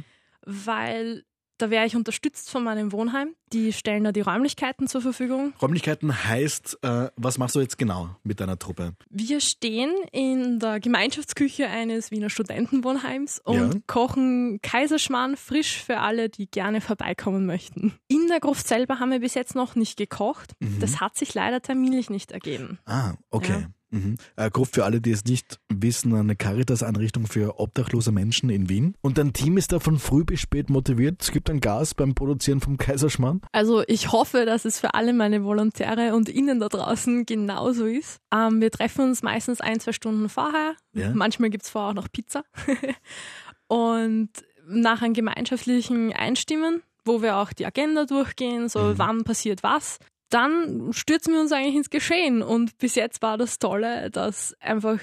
Weil 0.45 1.25
da 1.58 1.70
wäre 1.70 1.86
ich 1.86 1.96
unterstützt 1.96 2.50
von 2.50 2.64
meinem 2.64 2.92
Wohnheim. 2.92 3.34
Die 3.52 3.72
stellen 3.72 4.04
da 4.04 4.12
die 4.12 4.20
Räumlichkeiten 4.20 4.88
zur 4.88 5.00
Verfügung. 5.00 5.52
Räumlichkeiten 5.62 6.25
heißt, 6.25 6.78
äh, 6.82 7.10
was 7.16 7.38
machst 7.38 7.54
du 7.54 7.60
jetzt 7.60 7.78
genau 7.78 8.10
mit 8.25 8.40
deiner 8.40 8.58
Truppe? 8.58 8.94
Wir 9.08 9.40
stehen 9.40 9.92
in 10.12 10.58
der 10.58 10.80
Gemeinschaftsküche 10.80 11.68
eines 11.68 12.10
Wiener 12.10 12.28
Studentenwohnheims 12.28 13.40
und 13.44 13.75
ja. 13.75 13.80
kochen 13.86 14.60
Kaiserschmarrn 14.62 15.36
frisch 15.36 15.82
für 15.82 15.98
alle, 15.98 16.28
die 16.28 16.50
gerne 16.50 16.80
vorbeikommen 16.80 17.46
möchten. 17.46 17.94
In 18.08 18.26
der 18.28 18.40
Gruft 18.40 18.66
selber 18.66 18.98
haben 18.98 19.10
wir 19.10 19.20
bis 19.20 19.34
jetzt 19.34 19.54
noch 19.54 19.76
nicht 19.76 19.96
gekocht. 19.96 20.52
Mhm. 20.58 20.80
Das 20.80 21.00
hat 21.00 21.16
sich 21.16 21.34
leider 21.34 21.62
terminlich 21.62 22.10
nicht 22.10 22.32
ergeben. 22.32 22.78
Ah, 22.84 23.14
okay. 23.30 23.60
Ja. 23.60 23.68
Mhm. 23.90 24.16
Äh, 24.37 24.50
grob 24.50 24.69
für 24.73 24.85
alle, 24.85 25.00
die 25.00 25.12
es 25.12 25.25
nicht 25.25 25.59
wissen, 25.69 26.14
eine 26.14 26.37
Caritas-Einrichtung 26.37 27.26
für 27.26 27.61
obdachlose 27.61 28.12
Menschen 28.12 28.50
in 28.50 28.69
Wien. 28.69 28.95
Und 29.00 29.19
dein 29.19 29.33
Team 29.33 29.57
ist 29.57 29.73
da 29.73 29.78
von 29.78 29.99
früh 29.99 30.25
bis 30.25 30.40
spät 30.40 30.71
motiviert. 30.71 31.23
Es 31.23 31.31
gibt 31.31 31.49
ein 31.50 31.61
Gas 31.61 31.95
beim 31.95 32.14
Produzieren 32.14 32.61
vom 32.61 32.76
Kaiserschmarrn. 32.76 33.40
Also 33.52 33.83
ich 33.87 34.12
hoffe, 34.12 34.45
dass 34.45 34.64
es 34.64 34.81
für 34.81 34.95
alle 34.95 35.12
meine 35.12 35.45
Volontäre 35.45 36.14
und 36.14 36.28
Ihnen 36.28 36.61
da 36.61 36.69
draußen 36.69 37.26
genauso 37.26 37.87
ist. 37.87 38.21
Ähm, 38.35 38.61
wir 38.61 38.71
treffen 38.71 39.07
uns 39.07 39.23
meistens 39.23 39.61
ein, 39.61 39.81
zwei 39.81 39.93
Stunden 39.93 40.28
vorher. 40.28 40.75
Ja. 40.93 41.12
Manchmal 41.14 41.50
gibt 41.50 41.64
es 41.64 41.71
vorher 41.71 41.90
auch 41.90 41.95
noch 41.95 42.11
Pizza. 42.11 42.45
und 43.69 44.31
nach 44.69 45.02
einem 45.02 45.14
gemeinschaftlichen 45.14 46.12
Einstimmen 46.12 46.83
wo 47.09 47.23
wir 47.23 47.37
auch 47.37 47.52
die 47.52 47.64
Agenda 47.64 48.05
durchgehen, 48.05 48.69
so 48.69 48.81
mhm. 48.81 48.99
wann 48.99 49.23
passiert 49.23 49.62
was 49.62 50.00
dann 50.30 50.92
stürzen 50.92 51.35
wir 51.35 51.40
uns 51.40 51.52
eigentlich 51.52 51.76
ins 51.76 51.90
Geschehen. 51.90 52.42
Und 52.42 52.78
bis 52.78 52.95
jetzt 52.95 53.23
war 53.23 53.38
das 53.38 53.59
Tolle, 53.59 54.11
dass 54.11 54.54
einfach 54.61 54.99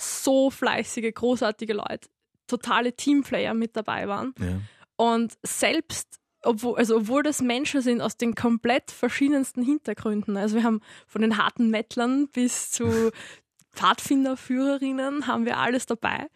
so 0.00 0.50
fleißige, 0.50 1.12
großartige 1.14 1.74
Leute, 1.74 2.08
totale 2.46 2.94
Teamplayer 2.94 3.54
mit 3.54 3.76
dabei 3.76 4.08
waren. 4.08 4.34
Ja. 4.38 4.60
Und 4.96 5.34
selbst, 5.42 6.18
obwohl, 6.42 6.76
also 6.76 6.96
obwohl 6.96 7.22
das 7.22 7.40
Menschen 7.40 7.80
sind 7.80 8.00
aus 8.00 8.16
den 8.16 8.34
komplett 8.34 8.90
verschiedensten 8.90 9.62
Hintergründen. 9.62 10.36
Also 10.36 10.56
wir 10.56 10.64
haben 10.64 10.80
von 11.06 11.22
den 11.22 11.38
harten 11.38 11.70
Mettlern 11.70 12.28
bis 12.28 12.70
zu 12.70 13.10
Pfadfinderführerinnen 13.74 15.26
haben 15.26 15.46
wir 15.46 15.58
alles 15.58 15.86
dabei. 15.86 16.28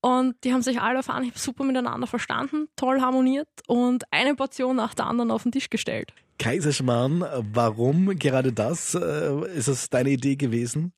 Und 0.00 0.36
die 0.44 0.52
haben 0.52 0.62
sich 0.62 0.80
alle 0.80 1.00
auf 1.00 1.10
Anhieb 1.10 1.36
super 1.36 1.64
miteinander 1.64 2.06
verstanden, 2.06 2.68
toll 2.76 3.00
harmoniert 3.00 3.48
und 3.66 4.04
eine 4.12 4.36
Portion 4.36 4.76
nach 4.76 4.94
der 4.94 5.06
anderen 5.06 5.32
auf 5.32 5.42
den 5.42 5.50
Tisch 5.50 5.68
gestellt. 5.68 6.12
Kaiserschmarrn, 6.38 7.24
warum 7.52 8.18
gerade 8.18 8.52
das? 8.52 8.94
Äh, 8.94 9.56
ist 9.56 9.68
das 9.68 9.90
deine 9.90 10.10
Idee 10.10 10.36
gewesen? 10.36 10.92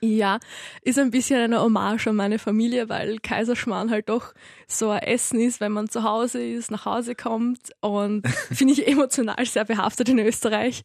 Ja, 0.00 0.38
ist 0.82 0.98
ein 0.98 1.10
bisschen 1.10 1.40
eine 1.40 1.60
Hommage 1.60 2.08
an 2.08 2.16
meine 2.16 2.38
Familie, 2.38 2.88
weil 2.88 3.18
Kaiserschmarrn 3.18 3.90
halt 3.90 4.08
doch 4.08 4.32
so 4.66 4.90
ein 4.90 5.02
Essen 5.02 5.40
ist, 5.40 5.60
wenn 5.60 5.72
man 5.72 5.88
zu 5.88 6.02
Hause 6.02 6.42
ist, 6.42 6.70
nach 6.70 6.86
Hause 6.86 7.14
kommt 7.14 7.70
und 7.80 8.26
finde 8.52 8.72
ich 8.72 8.86
emotional 8.86 9.44
sehr 9.44 9.64
behaftet 9.64 10.08
in 10.08 10.18
Österreich. 10.18 10.82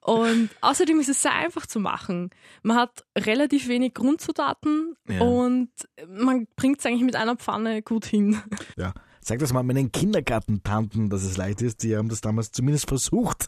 Und 0.00 0.50
außerdem 0.60 0.98
ist 1.00 1.08
es 1.08 1.22
sehr 1.22 1.34
einfach 1.34 1.66
zu 1.66 1.80
machen. 1.80 2.30
Man 2.62 2.76
hat 2.76 3.04
relativ 3.16 3.68
wenig 3.68 3.94
Grundzutaten 3.94 4.96
ja. 5.08 5.20
und 5.20 5.70
man 6.08 6.46
bringt 6.56 6.78
es 6.78 6.86
eigentlich 6.86 7.02
mit 7.02 7.16
einer 7.16 7.36
Pfanne 7.36 7.82
gut 7.82 8.06
hin. 8.06 8.40
Ja, 8.76 8.94
Sag 9.28 9.40
das 9.40 9.52
mal 9.52 9.64
meinen 9.64 9.90
Kindergartentanten, 9.90 11.10
dass 11.10 11.24
es 11.24 11.36
leicht 11.36 11.60
ist. 11.60 11.82
Die 11.82 11.96
haben 11.96 12.08
das 12.08 12.20
damals 12.20 12.52
zumindest 12.52 12.86
versucht. 12.86 13.46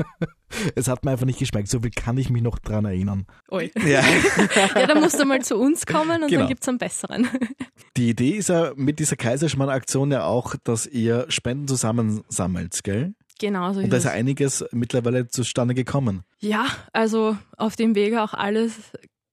es 0.74 0.88
hat 0.88 1.06
mir 1.06 1.12
einfach 1.12 1.24
nicht 1.24 1.38
geschmeckt. 1.38 1.68
So 1.68 1.80
viel 1.80 1.90
kann 1.90 2.18
ich 2.18 2.28
mich 2.28 2.42
noch 2.42 2.58
dran 2.58 2.84
erinnern. 2.84 3.24
Ui. 3.50 3.72
Ja, 3.76 4.02
ja 4.74 4.86
dann 4.86 5.00
musst 5.00 5.18
du 5.18 5.24
mal 5.24 5.40
zu 5.40 5.56
uns 5.56 5.86
kommen 5.86 6.22
und 6.22 6.28
genau. 6.28 6.40
dann 6.40 6.48
gibt 6.48 6.60
es 6.60 6.68
einen 6.68 6.76
besseren. 6.76 7.26
Die 7.96 8.10
Idee 8.10 8.32
ist 8.32 8.50
ja 8.50 8.74
mit 8.76 8.98
dieser 8.98 9.16
Kaiserschmarrn-Aktion 9.16 10.12
ja 10.12 10.24
auch, 10.24 10.54
dass 10.64 10.84
ihr 10.84 11.24
Spenden 11.30 11.66
zusammensammelt, 11.66 12.84
gell? 12.84 13.14
Genau 13.38 13.72
so 13.72 13.80
Und 13.80 13.90
da 13.90 13.96
ist 13.96 14.04
ja 14.04 14.10
einiges 14.10 14.66
mittlerweile 14.70 15.28
zustande 15.28 15.72
gekommen. 15.72 16.24
Ja, 16.40 16.66
also 16.92 17.38
auf 17.56 17.74
dem 17.74 17.94
Wege 17.94 18.22
auch 18.22 18.34
alles 18.34 18.74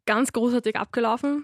ganz 0.06 0.32
großartig 0.32 0.78
abgelaufen. 0.78 1.44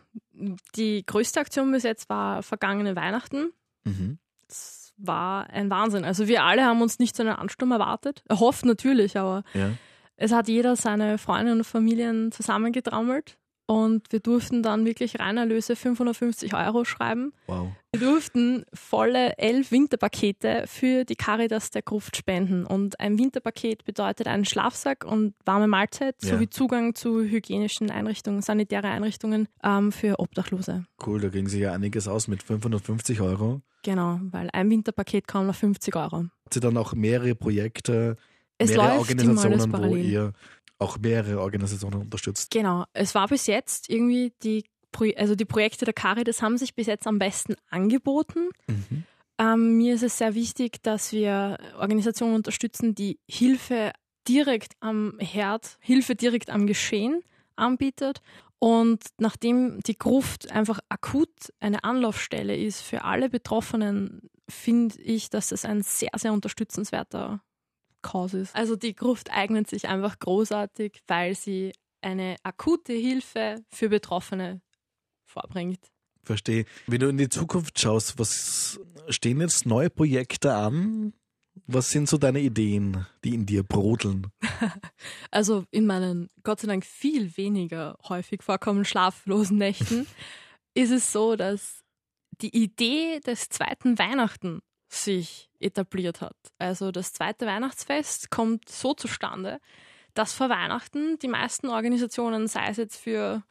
Die 0.78 1.06
größte 1.06 1.42
Aktion 1.42 1.74
bis 1.74 1.84
jetzt 1.84 2.08
war 2.08 2.42
vergangene 2.42 2.96
Weihnachten. 2.96 3.52
Mhm. 3.84 4.20
Das 4.48 4.94
war 4.98 5.50
ein 5.50 5.70
Wahnsinn. 5.70 6.06
Also 6.06 6.28
wir 6.28 6.44
alle 6.44 6.66
haben 6.66 6.82
uns 6.82 7.00
nicht 7.00 7.16
so 7.16 7.24
einen 7.24 7.36
Ansturm 7.36 7.72
erwartet. 7.72 8.24
Erhofft 8.28 8.66
natürlich, 8.66 9.18
aber 9.18 9.44
ja. 9.54 9.72
es 10.16 10.32
hat 10.32 10.48
jeder 10.48 10.76
seine 10.76 11.18
Freunde 11.18 11.52
und 11.52 11.64
Familien 11.64 12.32
zusammengetrammelt. 12.32 13.38
Und 13.66 14.12
wir 14.12 14.20
durften 14.20 14.62
dann 14.62 14.86
wirklich 14.86 15.20
Reinerlöse 15.20 15.78
550 15.78 16.54
Euro 16.54 16.84
schreiben. 16.84 17.32
Wow. 17.48 17.70
Wir 17.94 18.02
durften 18.02 18.66
volle 18.74 19.38
elf 19.38 19.72
Winterpakete 19.72 20.66
für 20.68 21.06
die 21.06 21.16
Caritas 21.16 21.72
der 21.72 21.82
Gruft 21.82 22.18
spenden. 22.18 22.66
Und 22.66 23.00
ein 23.00 23.18
Winterpaket 23.18 23.86
bedeutet 23.86 24.28
einen 24.28 24.44
Schlafsack 24.44 25.06
und 25.06 25.34
warme 25.46 25.68
Mahlzeit 25.68 26.16
ja. 26.24 26.32
sowie 26.32 26.50
Zugang 26.50 26.94
zu 26.94 27.22
hygienischen 27.22 27.90
Einrichtungen, 27.90 28.42
sanitäre 28.42 28.90
Einrichtungen 28.90 29.48
ähm, 29.64 29.94
für 29.94 30.20
Obdachlose. 30.20 30.86
Cool, 31.06 31.22
da 31.22 31.30
ging 31.30 31.48
sich 31.48 31.62
ja 31.62 31.72
einiges 31.72 32.10
aus 32.10 32.28
mit 32.28 32.44
550 32.44 33.22
Euro. 33.22 33.62
Genau, 33.84 34.20
weil 34.32 34.50
ein 34.54 34.70
Winterpaket 34.70 35.28
kam 35.28 35.50
auf 35.50 35.58
50 35.58 35.96
Euro. 35.96 36.24
Hat 36.46 36.54
sie 36.54 36.60
dann 36.60 36.78
auch 36.78 36.94
mehrere 36.94 37.36
Projekte, 37.36 38.18
es 38.58 38.70
mehrere 38.70 38.98
Organisationen, 38.98 39.74
wo 39.74 39.96
ihr 39.96 40.34
auch 40.80 40.98
mehrere 40.98 41.42
Organisationen 41.42 42.02
unterstützt. 42.02 42.52
Genau. 42.52 42.86
Es 42.94 43.14
war 43.14 43.28
bis 43.28 43.48
jetzt 43.48 43.90
irgendwie 43.90 44.34
die, 44.44 44.66
also 45.16 45.36
die 45.36 45.46
Projekte 45.46 45.86
der 45.86 45.94
Caritas 45.94 46.42
haben 46.42 46.58
sich 46.58 46.76
bis 46.76 46.88
jetzt 46.88 47.08
am 47.08 47.20
besten 47.20 47.56
angeboten. 47.70 48.50
Mhm. 48.68 49.04
Ähm, 49.38 49.78
mir 49.78 49.96
ist 49.96 50.04
es 50.04 50.18
sehr 50.18 50.36
wichtig, 50.36 50.84
dass 50.84 51.12
wir 51.12 51.58
Organisationen 51.78 52.36
unterstützen, 52.36 52.96
die 52.96 53.20
Hilfe 53.28 53.92
direkt 54.28 54.74
am 54.80 55.18
Herd, 55.20 55.78
Hilfe 55.80 56.16
direkt 56.16 56.50
am 56.50 56.68
Geschehen 56.68 57.22
anbietet. 57.56 58.22
Und 58.64 59.04
nachdem 59.18 59.82
die 59.82 59.98
Gruft 59.98 60.50
einfach 60.50 60.80
akut 60.88 61.52
eine 61.60 61.84
Anlaufstelle 61.84 62.56
ist 62.56 62.80
für 62.80 63.04
alle 63.04 63.30
Betroffenen, 63.30 64.30
finde 64.48 65.02
ich, 65.02 65.30
dass 65.30 65.52
es 65.52 65.66
ein 65.66 65.82
sehr, 65.84 66.12
sehr 66.16 66.32
unterstützenswerter 66.32 67.44
Cause 68.02 68.40
ist. 68.40 68.56
Also 68.56 68.78
die 68.78 68.96
Gruft 68.96 69.32
eignet 69.32 69.70
sich 69.70 69.90
einfach 69.90 70.18
großartig, 70.18 71.02
weil 71.08 71.36
sie 71.36 71.74
eine 72.00 72.38
akute 72.44 72.94
Hilfe 72.94 73.66
für 73.70 73.90
Betroffene 73.90 74.62
vorbringt. 75.26 75.92
Verstehe. 76.24 76.64
Wenn 76.88 77.02
du 77.02 77.10
in 77.10 77.18
die 77.18 77.28
Zukunft 77.28 77.78
schaust, 77.78 78.18
was 78.18 78.80
stehen 79.10 79.42
jetzt 79.42 79.66
neue 79.66 79.90
Projekte 79.90 80.54
an? 80.54 81.12
Was 81.68 81.92
sind 81.92 82.10
so 82.10 82.18
deine 82.18 82.40
Ideen, 82.40 83.06
die 83.24 83.34
in 83.34 83.46
dir 83.46 83.64
brodeln? 83.64 84.28
Also 85.32 85.66
in 85.72 85.88
meinen 85.88 86.30
Gott 86.44 86.60
sei 86.60 86.68
Dank 86.68 86.86
viel 86.86 87.36
weniger 87.38 87.98
häufig 88.08 88.44
vorkommenden 88.44 88.86
schlaflosen 88.86 89.58
Nächten 89.58 90.06
ist 90.76 90.92
es 90.92 91.12
so, 91.12 91.36
dass 91.36 91.84
die 92.42 92.56
Idee 92.56 93.20
des 93.20 93.50
zweiten 93.50 93.98
Weihnachten 93.98 94.62
sich 94.90 95.50
etabliert 95.60 96.22
hat. 96.22 96.36
Also 96.60 96.92
das 96.92 97.14
zweite 97.14 97.46
Weihnachtsfest 97.46 98.30
kommt 98.30 98.70
so 98.70 98.94
zustande, 98.94 99.60
dass 100.14 100.34
vor 100.34 100.50
Weihnachten 100.50 101.18
die 101.20 101.28
meisten 101.28 101.68
Organisationen, 101.68 102.48
sei 102.48 102.68
es 102.68 102.78
jetzt 102.78 102.98
für 102.98 103.44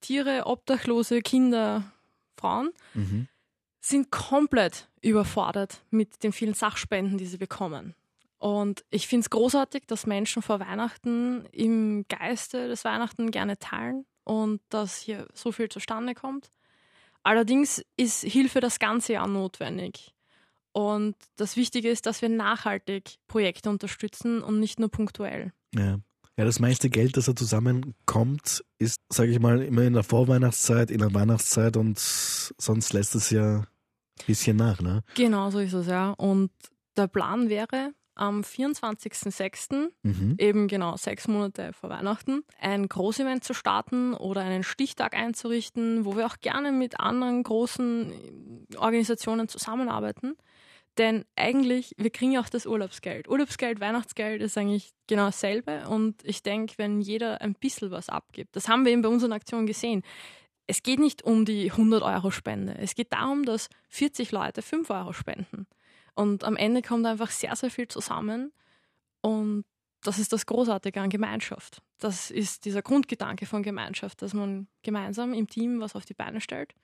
Tiere, 0.00 0.46
Obdachlose, 0.46 1.20
Kinder, 1.20 1.92
Frauen, 2.36 2.70
mhm. 2.94 3.28
Sind 3.86 4.10
komplett 4.10 4.88
überfordert 5.02 5.82
mit 5.90 6.22
den 6.22 6.32
vielen 6.32 6.54
Sachspenden, 6.54 7.18
die 7.18 7.26
sie 7.26 7.36
bekommen. 7.36 7.94
Und 8.38 8.84
ich 8.90 9.06
finde 9.06 9.24
es 9.24 9.30
großartig, 9.30 9.84
dass 9.86 10.06
Menschen 10.06 10.42
vor 10.42 10.60
Weihnachten 10.60 11.46
im 11.52 12.04
Geiste 12.08 12.68
des 12.68 12.84
Weihnachten 12.84 13.30
gerne 13.30 13.58
teilen 13.58 14.04
und 14.24 14.60
dass 14.68 14.98
hier 14.98 15.28
so 15.34 15.52
viel 15.52 15.68
zustande 15.68 16.14
kommt. 16.14 16.50
Allerdings 17.22 17.82
ist 17.96 18.22
Hilfe 18.22 18.60
das 18.60 18.78
ganze 18.78 19.14
Jahr 19.14 19.26
notwendig. 19.26 20.14
Und 20.72 21.14
das 21.36 21.56
Wichtige 21.56 21.88
ist, 21.88 22.06
dass 22.06 22.20
wir 22.20 22.28
nachhaltig 22.28 23.16
Projekte 23.28 23.70
unterstützen 23.70 24.42
und 24.42 24.60
nicht 24.60 24.78
nur 24.78 24.90
punktuell. 24.90 25.52
Ja. 25.74 25.98
Ja, 26.36 26.44
das 26.44 26.58
meiste 26.58 26.90
Geld, 26.90 27.16
das 27.16 27.26
da 27.26 27.36
zusammenkommt, 27.36 28.64
ist, 28.78 29.00
sage 29.08 29.30
ich 29.30 29.38
mal, 29.38 29.62
immer 29.62 29.82
in 29.82 29.92
der 29.92 30.02
Vorweihnachtszeit, 30.02 30.90
in 30.90 30.98
der 30.98 31.14
Weihnachtszeit 31.14 31.76
und 31.76 31.96
sonst 31.96 32.92
lässt 32.92 33.14
es 33.14 33.30
ja 33.30 33.64
bisschen 34.26 34.56
nach, 34.56 34.80
ne? 34.80 35.02
Genau, 35.14 35.50
so 35.50 35.58
ist 35.58 35.72
es, 35.72 35.86
ja. 35.86 36.10
Und 36.10 36.50
der 36.96 37.08
Plan 37.08 37.48
wäre, 37.48 37.92
am 38.14 38.42
24.06., 38.42 39.90
mhm. 40.02 40.36
eben 40.38 40.68
genau 40.68 40.96
sechs 40.96 41.26
Monate 41.26 41.72
vor 41.72 41.90
Weihnachten, 41.90 42.44
ein 42.60 42.88
Großevent 42.88 43.42
zu 43.42 43.54
starten 43.54 44.14
oder 44.14 44.42
einen 44.42 44.62
Stichtag 44.62 45.14
einzurichten, 45.14 46.04
wo 46.04 46.16
wir 46.16 46.26
auch 46.26 46.38
gerne 46.40 46.70
mit 46.70 47.00
anderen 47.00 47.42
großen 47.42 48.12
Organisationen 48.76 49.48
zusammenarbeiten 49.48 50.36
denn 50.98 51.24
eigentlich, 51.34 51.94
wir 51.96 52.10
kriegen 52.10 52.32
ja 52.32 52.40
auch 52.40 52.48
das 52.48 52.66
Urlaubsgeld. 52.66 53.28
Urlaubsgeld, 53.28 53.80
Weihnachtsgeld 53.80 54.40
ist 54.40 54.56
eigentlich 54.56 54.92
genau 55.06 55.26
dasselbe. 55.26 55.88
Und 55.88 56.16
ich 56.24 56.42
denke, 56.42 56.74
wenn 56.76 57.00
jeder 57.00 57.40
ein 57.40 57.54
bisschen 57.54 57.90
was 57.90 58.08
abgibt, 58.08 58.54
das 58.54 58.68
haben 58.68 58.84
wir 58.84 58.92
eben 58.92 59.02
bei 59.02 59.08
unseren 59.08 59.32
Aktionen 59.32 59.66
gesehen. 59.66 60.02
Es 60.66 60.82
geht 60.82 60.98
nicht 60.98 61.22
um 61.22 61.44
die 61.44 61.70
100 61.70 62.02
Euro 62.02 62.30
Spende. 62.30 62.76
Es 62.78 62.94
geht 62.94 63.12
darum, 63.12 63.44
dass 63.44 63.68
40 63.88 64.32
Leute 64.32 64.62
5 64.62 64.88
Euro 64.90 65.12
spenden. 65.12 65.66
Und 66.14 66.44
am 66.44 66.56
Ende 66.56 66.80
kommt 66.80 67.06
einfach 67.06 67.30
sehr, 67.30 67.54
sehr 67.56 67.70
viel 67.70 67.88
zusammen. 67.88 68.52
Und 69.20 69.64
das 70.02 70.18
ist 70.18 70.32
das 70.32 70.46
Großartige 70.46 71.00
an 71.00 71.10
Gemeinschaft. 71.10 71.82
Das 71.98 72.30
ist 72.30 72.64
dieser 72.64 72.82
Grundgedanke 72.82 73.46
von 73.46 73.62
Gemeinschaft, 73.62 74.22
dass 74.22 74.34
man 74.34 74.68
gemeinsam 74.82 75.34
im 75.34 75.48
Team 75.48 75.80
was 75.80 75.96
auf 75.96 76.04
die 76.04 76.14
Beine 76.14 76.40
stellt 76.40 76.74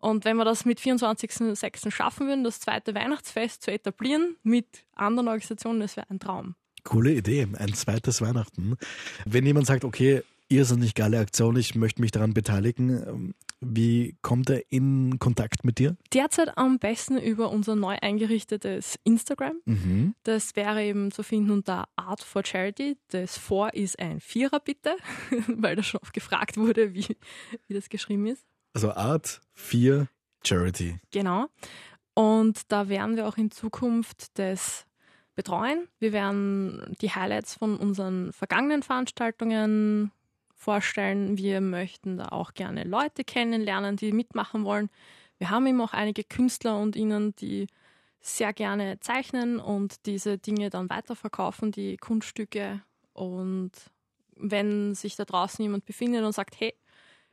und 0.00 0.24
wenn 0.24 0.36
wir 0.36 0.44
das 0.44 0.64
mit 0.64 0.80
24.06. 0.80 1.90
schaffen 1.90 2.26
würden, 2.26 2.42
das 2.42 2.58
zweite 2.58 2.94
Weihnachtsfest 2.94 3.62
zu 3.62 3.70
etablieren 3.70 4.36
mit 4.42 4.66
anderen 4.94 5.28
Organisationen, 5.28 5.80
das 5.80 5.96
wäre 5.96 6.08
ein 6.10 6.18
Traum. 6.18 6.56
Coole 6.84 7.12
Idee, 7.12 7.46
ein 7.58 7.74
zweites 7.74 8.22
Weihnachten. 8.22 8.78
Wenn 9.26 9.44
jemand 9.44 9.66
sagt, 9.66 9.84
okay, 9.84 10.22
nicht 10.50 10.96
geile 10.96 11.18
Aktion, 11.18 11.56
ich 11.56 11.74
möchte 11.74 12.00
mich 12.00 12.10
daran 12.10 12.34
beteiligen, 12.34 12.90
ähm, 13.06 13.34
wie 13.60 14.16
kommt 14.22 14.48
er 14.50 14.62
in 14.72 15.18
Kontakt 15.18 15.64
mit 15.64 15.78
dir? 15.78 15.96
Derzeit 16.14 16.56
am 16.56 16.78
besten 16.78 17.18
über 17.18 17.50
unser 17.50 17.76
neu 17.76 17.96
eingerichtetes 18.00 18.98
Instagram. 19.04 19.60
Mhm. 19.66 20.14
Das 20.22 20.56
wäre 20.56 20.82
eben 20.82 21.10
zu 21.10 21.22
finden 21.22 21.50
unter 21.50 21.88
Art 21.96 22.22
for 22.22 22.44
Charity. 22.44 22.96
Das 23.08 23.36
Vor 23.36 23.74
ist 23.74 23.98
ein 23.98 24.20
Vierer 24.20 24.60
bitte, 24.60 24.96
weil 25.46 25.76
da 25.76 25.82
schon 25.82 26.00
oft 26.00 26.14
gefragt 26.14 26.56
wurde, 26.56 26.94
wie, 26.94 27.16
wie 27.66 27.74
das 27.74 27.88
geschrieben 27.88 28.26
ist. 28.26 28.44
Also 28.72 28.92
Art 28.92 29.40
4 29.52 30.08
Charity. 30.44 30.98
Genau. 31.10 31.46
Und 32.14 32.72
da 32.72 32.88
werden 32.88 33.16
wir 33.16 33.28
auch 33.28 33.36
in 33.36 33.50
Zukunft 33.50 34.38
das 34.38 34.86
betreuen. 35.34 35.88
Wir 35.98 36.12
werden 36.12 36.96
die 37.00 37.10
Highlights 37.10 37.54
von 37.54 37.76
unseren 37.76 38.32
vergangenen 38.32 38.82
Veranstaltungen 38.82 40.12
vorstellen. 40.60 41.38
Wir 41.38 41.60
möchten 41.60 42.18
da 42.18 42.28
auch 42.28 42.54
gerne 42.54 42.84
Leute 42.84 43.24
kennenlernen, 43.24 43.96
die 43.96 44.12
mitmachen 44.12 44.64
wollen. 44.64 44.90
Wir 45.38 45.50
haben 45.50 45.66
eben 45.66 45.80
auch 45.80 45.94
einige 45.94 46.22
Künstler 46.22 46.78
und 46.78 46.96
ihnen, 46.96 47.34
die 47.36 47.66
sehr 48.20 48.52
gerne 48.52 49.00
zeichnen 49.00 49.58
und 49.58 50.04
diese 50.04 50.36
Dinge 50.36 50.68
dann 50.68 50.90
weiterverkaufen, 50.90 51.72
die 51.72 51.96
Kunststücke. 51.96 52.82
Und 53.14 53.72
wenn 54.36 54.94
sich 54.94 55.16
da 55.16 55.24
draußen 55.24 55.62
jemand 55.62 55.86
befindet 55.86 56.24
und 56.24 56.32
sagt, 56.32 56.60
hey, 56.60 56.74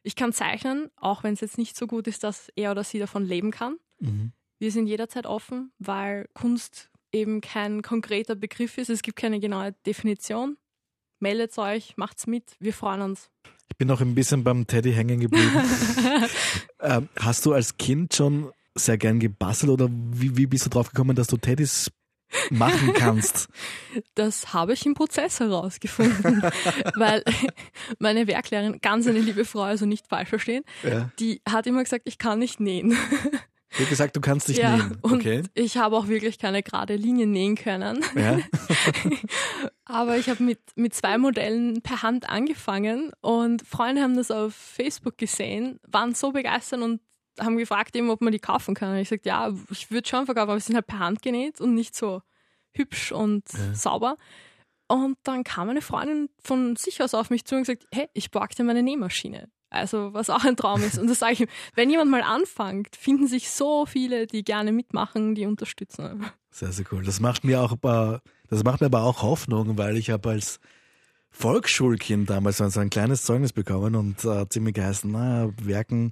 ich 0.04 0.16
kann 0.16 0.32
zeichnen, 0.32 0.90
auch 0.96 1.24
wenn 1.24 1.34
es 1.34 1.42
jetzt 1.42 1.58
nicht 1.58 1.76
so 1.76 1.86
gut 1.86 2.08
ist, 2.08 2.24
dass 2.24 2.50
er 2.56 2.72
oder 2.72 2.86
sie 2.86 3.00
davon 3.00 3.26
leben 3.26 3.52
kann. 3.52 3.78
Mhm. 4.00 4.32
Wir 4.58 4.72
sind 4.72 4.88
jederzeit 4.88 5.26
offen, 5.26 5.74
weil 5.80 6.30
Kunst 6.34 6.90
eben 7.12 7.42
kein 7.42 7.82
konkreter 7.82 8.36
Begriff 8.36 8.78
ist. 8.78 8.90
Es 8.90 9.02
gibt 9.02 9.18
keine 9.18 9.42
genaue 9.42 9.74
Definition. 9.86 10.58
Meldet 11.20 11.58
euch, 11.58 11.98
macht's 11.98 12.28
mit, 12.28 12.56
wir 12.60 12.74
freuen 12.74 13.02
uns. 13.02 13.30
Ich 13.70 13.78
bin 13.78 13.88
noch 13.88 14.02
ein 14.02 14.16
bisschen 14.16 14.44
beim 14.44 14.68
Teddy 14.68 14.94
hängen 14.94 15.20
geblieben. 15.20 15.52
ähm, 16.82 17.10
hast 17.20 17.46
du 17.46 17.54
als 17.54 17.78
Kind 17.78 18.14
schon 18.14 18.52
sehr 18.76 18.98
gern 18.98 19.20
gebastelt 19.20 19.72
oder 19.72 19.90
wie, 19.92 20.38
wie 20.38 20.48
bist 20.48 20.66
du 20.66 20.70
drauf 20.70 20.90
gekommen, 20.90 21.16
dass 21.16 21.28
du 21.28 21.38
Teddys 21.38 21.92
machen 22.50 22.94
kannst? 22.94 23.50
Das 24.14 24.54
habe 24.54 24.74
ich 24.74 24.86
im 24.86 24.94
Prozess 24.94 25.40
herausgefunden, 25.40 26.44
weil 26.96 27.24
meine 28.00 28.28
Werklehrerin, 28.28 28.80
ganz 28.80 29.08
eine 29.08 29.20
liebe 29.20 29.44
Frau, 29.46 29.62
also 29.62 29.86
nicht 29.88 30.08
falsch 30.08 30.30
verstehen, 30.30 30.64
ja. 30.84 31.10
die 31.20 31.42
hat 31.48 31.66
immer 31.66 31.84
gesagt, 31.84 32.04
ich 32.06 32.20
kann 32.20 32.38
nicht 32.38 32.60
nähen. 32.60 32.96
Hat 33.80 33.90
gesagt, 33.90 34.16
du 34.16 34.22
kannst 34.22 34.48
nicht 34.48 34.60
ja, 34.60 34.78
nähen. 34.78 34.98
Okay. 35.02 35.40
Und 35.40 35.52
ich 35.54 35.78
habe 35.78 35.96
auch 35.96 36.08
wirklich 36.08 36.40
keine 36.40 36.64
gerade 36.64 36.96
Linien 36.96 37.32
nähen 37.32 37.56
können. 37.56 38.04
Ja. 38.16 38.40
Aber 39.86 40.18
ich 40.18 40.30
habe 40.30 40.44
mit, 40.44 40.60
mit 40.76 40.94
zwei 40.94 41.18
Modellen 41.18 41.82
per 41.82 42.02
Hand 42.02 42.30
angefangen 42.30 43.12
und 43.22 43.66
Freunde 43.66 44.02
haben 44.02 44.16
das 44.16 44.32
auf 44.32 44.54
Facebook 44.54 45.18
gesehen, 45.18 45.80
waren 45.88 46.14
so 46.14 46.32
begeistert 46.32 46.82
und 46.82 47.02
haben 47.40 47.58
gefragt, 47.58 47.96
eben, 47.96 48.10
ob 48.10 48.22
man 48.22 48.34
die 48.34 48.40
kaufen 48.40 48.76
kann. 48.76 48.92
Und 48.92 48.98
ich 48.98 49.10
sagte, 49.10 49.30
ja, 49.30 49.54
ich 49.70 49.92
würde 49.92 50.08
schon 50.08 50.26
verkaufen, 50.26 50.50
aber 50.50 50.60
sie 50.60 50.68
sind 50.68 50.76
halt 50.76 50.88
per 50.88 51.00
Hand 51.00 51.22
genäht 51.22 51.62
und 51.62 51.76
nicht 51.76 51.96
so 51.96 52.22
hübsch 52.74 53.12
und 53.12 53.44
ja. 53.54 53.74
sauber. 53.74 54.18
Und 54.88 55.18
dann 55.24 55.44
kam 55.44 55.70
eine 55.70 55.82
Freundin 55.82 56.30
von 56.42 56.76
sich 56.76 57.02
aus 57.04 57.14
auf 57.14 57.30
mich 57.30 57.46
zu 57.46 57.56
und 57.56 57.62
gesagt, 57.62 57.86
hey, 57.94 58.08
ich 58.14 58.32
borg 58.32 58.56
dir 58.56 58.64
meine 58.64 58.84
Nähmaschine. 58.84 59.50
Also, 59.70 60.14
was 60.14 60.30
auch 60.30 60.46
ein 60.46 60.56
Traum 60.56 60.82
ist. 60.82 60.98
Und 60.98 61.08
das 61.08 61.20
sage 61.20 61.34
ich, 61.34 61.48
wenn 61.76 61.90
jemand 61.90 62.10
mal 62.10 62.22
anfängt, 62.22 62.96
finden 62.96 63.28
sich 63.28 63.52
so 63.52 63.86
viele, 63.86 64.26
die 64.26 64.44
gerne 64.44 64.72
mitmachen, 64.72 65.36
die 65.36 65.46
unterstützen. 65.46 66.26
Sehr, 66.52 66.72
sehr 66.72 66.86
cool. 66.92 67.04
Das 67.04 67.20
macht 67.20 67.44
mir 67.44 67.62
auch, 67.62 67.76
das 68.50 68.64
macht 68.64 68.82
mir 68.82 68.88
aber 68.88 69.04
auch 69.04 69.22
Hoffnung, 69.22 69.78
weil 69.78 69.98
ich 69.98 70.10
habe 70.10 70.30
als 70.30 70.60
Volksschulkind 71.32 72.30
damals 72.30 72.58
so 72.58 72.80
ein 72.80 72.90
kleines 72.90 73.24
Zeugnis 73.24 73.54
bekommen 73.54 73.96
und 73.96 74.24
äh, 74.26 74.48
ziemlich 74.50 74.74
geheißen, 74.74 75.12
naja, 75.12 75.52
Werken 75.62 76.12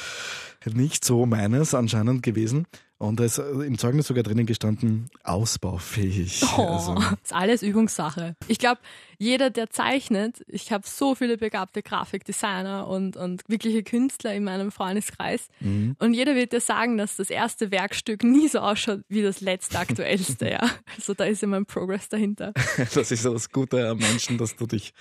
nicht 0.64 1.04
so 1.04 1.26
meines 1.26 1.74
anscheinend 1.74 2.22
gewesen. 2.22 2.66
Und 2.98 3.20
da 3.20 3.24
ist 3.24 3.38
im 3.38 3.78
Zeugnis 3.78 4.08
sogar 4.08 4.24
drinnen 4.24 4.44
gestanden, 4.44 5.08
ausbaufähig. 5.22 6.42
Oh, 6.56 6.62
also. 6.62 6.96
ist 7.22 7.32
alles 7.32 7.62
Übungssache. 7.62 8.34
Ich 8.48 8.58
glaube, 8.58 8.80
jeder, 9.18 9.50
der 9.50 9.70
zeichnet, 9.70 10.44
ich 10.48 10.72
habe 10.72 10.82
so 10.84 11.14
viele 11.14 11.36
begabte 11.36 11.82
Grafikdesigner 11.82 12.88
und, 12.88 13.16
und 13.16 13.42
wirkliche 13.46 13.84
Künstler 13.84 14.34
in 14.34 14.42
meinem 14.42 14.72
Freundeskreis. 14.72 15.46
Mhm. 15.60 15.94
Und 16.00 16.14
jeder 16.14 16.34
wird 16.34 16.52
dir 16.52 16.60
sagen, 16.60 16.98
dass 16.98 17.14
das 17.14 17.30
erste 17.30 17.70
Werkstück 17.70 18.24
nie 18.24 18.48
so 18.48 18.58
ausschaut 18.58 19.02
wie 19.08 19.22
das 19.22 19.40
letzte 19.40 19.78
aktuellste. 19.78 20.50
ja. 20.50 20.68
Also 20.96 21.14
da 21.14 21.24
ist 21.24 21.44
immer 21.44 21.56
ein 21.58 21.66
Progress 21.66 22.08
dahinter. 22.08 22.52
das 22.94 23.12
ist 23.12 23.24
das 23.24 23.50
Gute 23.50 23.88
am 23.88 23.98
Menschen, 23.98 24.38
dass 24.38 24.56
du 24.56 24.66
dich 24.66 24.92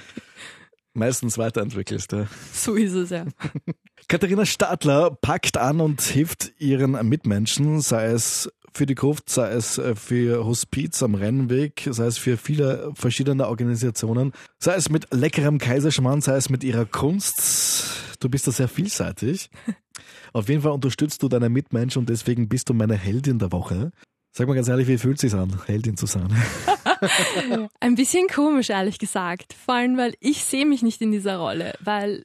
meistens 0.94 1.40
weiterentwickelst. 1.40 2.12
Ja. 2.12 2.28
So 2.54 2.76
ist 2.76 2.94
es 2.94 3.10
ja. 3.10 3.26
Katharina 4.08 4.46
Stadler 4.46 5.12
packt 5.12 5.58
an 5.58 5.82
und 5.82 6.02
hilft 6.02 6.54
ihren 6.60 6.92
Mitmenschen, 7.08 7.82
sei 7.82 8.06
es 8.06 8.50
für 8.74 8.86
die 8.86 8.96
Gruft, 8.96 9.30
sei 9.30 9.50
es 9.50 9.78
äh, 9.78 9.96
für 9.96 10.46
Hospiz 10.46 11.02
am 11.02 11.16
Rennweg, 11.16 11.88
sei 11.90 12.06
es 12.06 12.18
für 12.18 12.38
viele 12.38 12.92
verschiedene 12.94 13.48
Organisationen, 13.48 14.34
sei 14.60 14.76
es 14.76 14.90
mit 14.90 15.08
leckerem 15.12 15.58
Kaiserschmarrn, 15.58 16.22
sei 16.22 16.36
es 16.36 16.50
mit 16.50 16.64
ihrer 16.64 16.86
Kunst. 16.86 17.86
Du 18.20 18.30
bist 18.30 18.48
da 18.48 18.52
sehr 18.52 18.68
vielseitig. 18.68 19.50
Auf 20.34 20.48
jeden 20.48 20.62
Fall 20.62 20.72
unterstützt 20.72 21.24
du 21.24 21.28
deine 21.28 21.50
Mitmenschen 21.50 22.02
und 22.02 22.10
deswegen 22.10 22.48
bist 22.48 22.70
du 22.70 22.74
meine 22.74 22.96
Heldin 22.96 23.40
der 23.40 23.52
Woche. 23.52 23.92
Sag 24.32 24.48
mal 24.48 24.54
ganz 24.54 24.68
ehrlich, 24.68 24.88
wie 24.88 25.00
fühlt 25.00 25.16
es 25.16 25.22
sich 25.22 25.34
an, 25.34 25.60
Heldin 25.66 25.98
zu 25.98 26.06
sein? 26.06 26.28
Ein 27.80 27.96
bisschen 27.96 28.28
komisch, 28.28 28.70
ehrlich 28.70 29.00
gesagt. 29.00 29.54
Vor 29.54 29.76
allem, 29.76 29.98
weil 29.98 30.14
ich 30.20 30.44
sehe 30.44 30.66
mich 30.66 30.84
nicht 30.84 31.02
in 31.02 31.12
dieser 31.12 31.38
Rolle. 31.38 31.74
Weil 31.80 32.24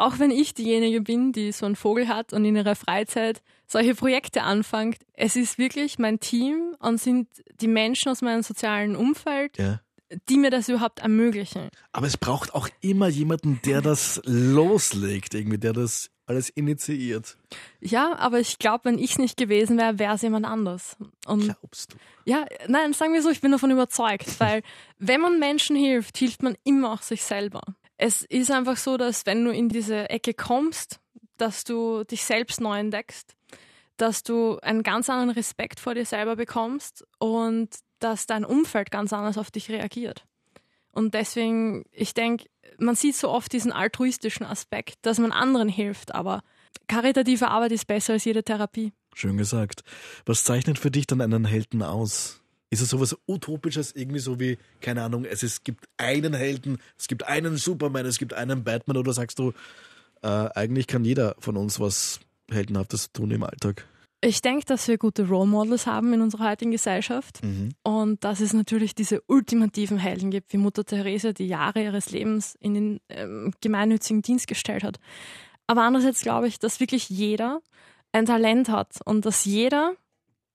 auch 0.00 0.18
wenn 0.18 0.30
ich 0.30 0.54
diejenige 0.54 1.00
bin, 1.00 1.32
die 1.32 1.52
so 1.52 1.66
einen 1.66 1.76
Vogel 1.76 2.08
hat 2.08 2.32
und 2.32 2.44
in 2.44 2.56
ihrer 2.56 2.74
Freizeit 2.74 3.42
solche 3.66 3.94
Projekte 3.94 4.42
anfängt, 4.42 4.98
es 5.12 5.36
ist 5.36 5.58
wirklich 5.58 5.98
mein 5.98 6.18
Team 6.20 6.74
und 6.80 7.00
sind 7.00 7.28
die 7.60 7.68
Menschen 7.68 8.10
aus 8.10 8.22
meinem 8.22 8.42
sozialen 8.42 8.96
Umfeld, 8.96 9.56
ja. 9.58 9.80
die 10.28 10.38
mir 10.38 10.50
das 10.50 10.68
überhaupt 10.68 11.00
ermöglichen. 11.00 11.68
Aber 11.92 12.06
es 12.06 12.16
braucht 12.16 12.54
auch 12.54 12.68
immer 12.80 13.08
jemanden, 13.08 13.60
der 13.64 13.80
das 13.80 14.20
loslegt, 14.24 15.34
irgendwie, 15.34 15.58
der 15.58 15.72
das 15.72 16.10
alles 16.26 16.48
initiiert. 16.48 17.36
Ja, 17.80 18.16
aber 18.16 18.38
ich 18.38 18.58
glaube, 18.58 18.84
wenn 18.84 18.98
ich 18.98 19.12
es 19.12 19.18
nicht 19.18 19.36
gewesen 19.36 19.76
wäre, 19.76 19.98
wäre 19.98 20.14
es 20.14 20.22
jemand 20.22 20.46
anders. 20.46 20.96
Und 21.26 21.44
Glaubst 21.44 21.92
du? 21.92 21.96
Ja, 22.24 22.46
nein, 22.68 22.92
sagen 22.92 23.12
wir 23.12 23.22
so, 23.22 23.30
ich 23.30 23.40
bin 23.40 23.50
davon 23.50 23.72
überzeugt, 23.72 24.38
weil 24.38 24.62
wenn 24.98 25.20
man 25.20 25.40
Menschen 25.40 25.74
hilft, 25.74 26.16
hilft 26.16 26.42
man 26.42 26.56
immer 26.64 26.92
auch 26.92 27.02
sich 27.02 27.22
selber. 27.22 27.62
Es 28.02 28.22
ist 28.22 28.50
einfach 28.50 28.78
so, 28.78 28.96
dass 28.96 29.26
wenn 29.26 29.44
du 29.44 29.50
in 29.52 29.68
diese 29.68 30.08
Ecke 30.08 30.32
kommst, 30.32 31.00
dass 31.36 31.64
du 31.64 32.02
dich 32.04 32.24
selbst 32.24 32.58
neu 32.58 32.78
entdeckst, 32.78 33.36
dass 33.98 34.22
du 34.22 34.58
einen 34.60 34.82
ganz 34.82 35.10
anderen 35.10 35.28
Respekt 35.28 35.78
vor 35.78 35.94
dir 35.94 36.06
selber 36.06 36.34
bekommst 36.34 37.06
und 37.18 37.68
dass 37.98 38.24
dein 38.24 38.46
Umfeld 38.46 38.90
ganz 38.90 39.12
anders 39.12 39.36
auf 39.36 39.50
dich 39.50 39.68
reagiert. 39.68 40.24
Und 40.92 41.12
deswegen, 41.12 41.84
ich 41.92 42.14
denke, 42.14 42.46
man 42.78 42.94
sieht 42.94 43.16
so 43.16 43.28
oft 43.28 43.52
diesen 43.52 43.70
altruistischen 43.70 44.46
Aspekt, 44.46 44.94
dass 45.02 45.18
man 45.18 45.30
anderen 45.30 45.68
hilft, 45.68 46.14
aber 46.14 46.42
karitative 46.88 47.48
Arbeit 47.48 47.72
ist 47.72 47.86
besser 47.86 48.14
als 48.14 48.24
jede 48.24 48.42
Therapie. 48.42 48.94
Schön 49.14 49.36
gesagt. 49.36 49.82
Was 50.24 50.44
zeichnet 50.44 50.78
für 50.78 50.90
dich 50.90 51.06
dann 51.06 51.20
einen 51.20 51.44
Helden 51.44 51.82
aus? 51.82 52.39
Ist 52.70 52.80
es 52.80 52.88
sowas 52.88 53.16
Utopisches, 53.26 53.92
irgendwie 53.96 54.20
so 54.20 54.38
wie, 54.38 54.56
keine 54.80 55.02
Ahnung, 55.02 55.24
es, 55.24 55.42
es 55.42 55.64
gibt 55.64 55.88
einen 55.96 56.34
Helden, 56.34 56.78
es 56.96 57.08
gibt 57.08 57.24
einen 57.26 57.56
Superman, 57.56 58.06
es 58.06 58.18
gibt 58.18 58.32
einen 58.32 58.62
Batman 58.62 58.96
oder 58.96 59.12
sagst 59.12 59.40
du, 59.40 59.52
äh, 60.22 60.26
eigentlich 60.28 60.86
kann 60.86 61.04
jeder 61.04 61.34
von 61.40 61.56
uns 61.56 61.80
was 61.80 62.20
Heldenhaftes 62.50 63.12
tun 63.12 63.30
im 63.32 63.42
Alltag? 63.42 63.86
Ich 64.22 64.42
denke, 64.42 64.66
dass 64.66 64.86
wir 64.86 64.98
gute 64.98 65.26
Role 65.26 65.48
Models 65.48 65.86
haben 65.86 66.12
in 66.12 66.20
unserer 66.20 66.50
heutigen 66.50 66.72
Gesellschaft 66.72 67.42
mhm. 67.42 67.70
und 67.82 68.22
dass 68.22 68.40
es 68.40 68.52
natürlich 68.52 68.94
diese 68.94 69.22
ultimativen 69.26 69.96
Helden 69.96 70.30
gibt, 70.30 70.52
wie 70.52 70.58
Mutter 70.58 70.84
Therese, 70.84 71.32
die 71.32 71.46
Jahre 71.46 71.82
ihres 71.82 72.10
Lebens 72.10 72.54
in 72.60 72.74
den 72.74 73.00
ähm, 73.08 73.52
gemeinnützigen 73.62 74.20
Dienst 74.20 74.46
gestellt 74.46 74.84
hat. 74.84 75.00
Aber 75.66 75.82
andererseits 75.82 76.20
glaube 76.20 76.48
ich, 76.48 76.58
dass 76.58 76.80
wirklich 76.80 77.08
jeder 77.08 77.62
ein 78.12 78.26
Talent 78.26 78.68
hat 78.68 78.98
und 79.04 79.24
dass 79.24 79.46
jeder 79.46 79.94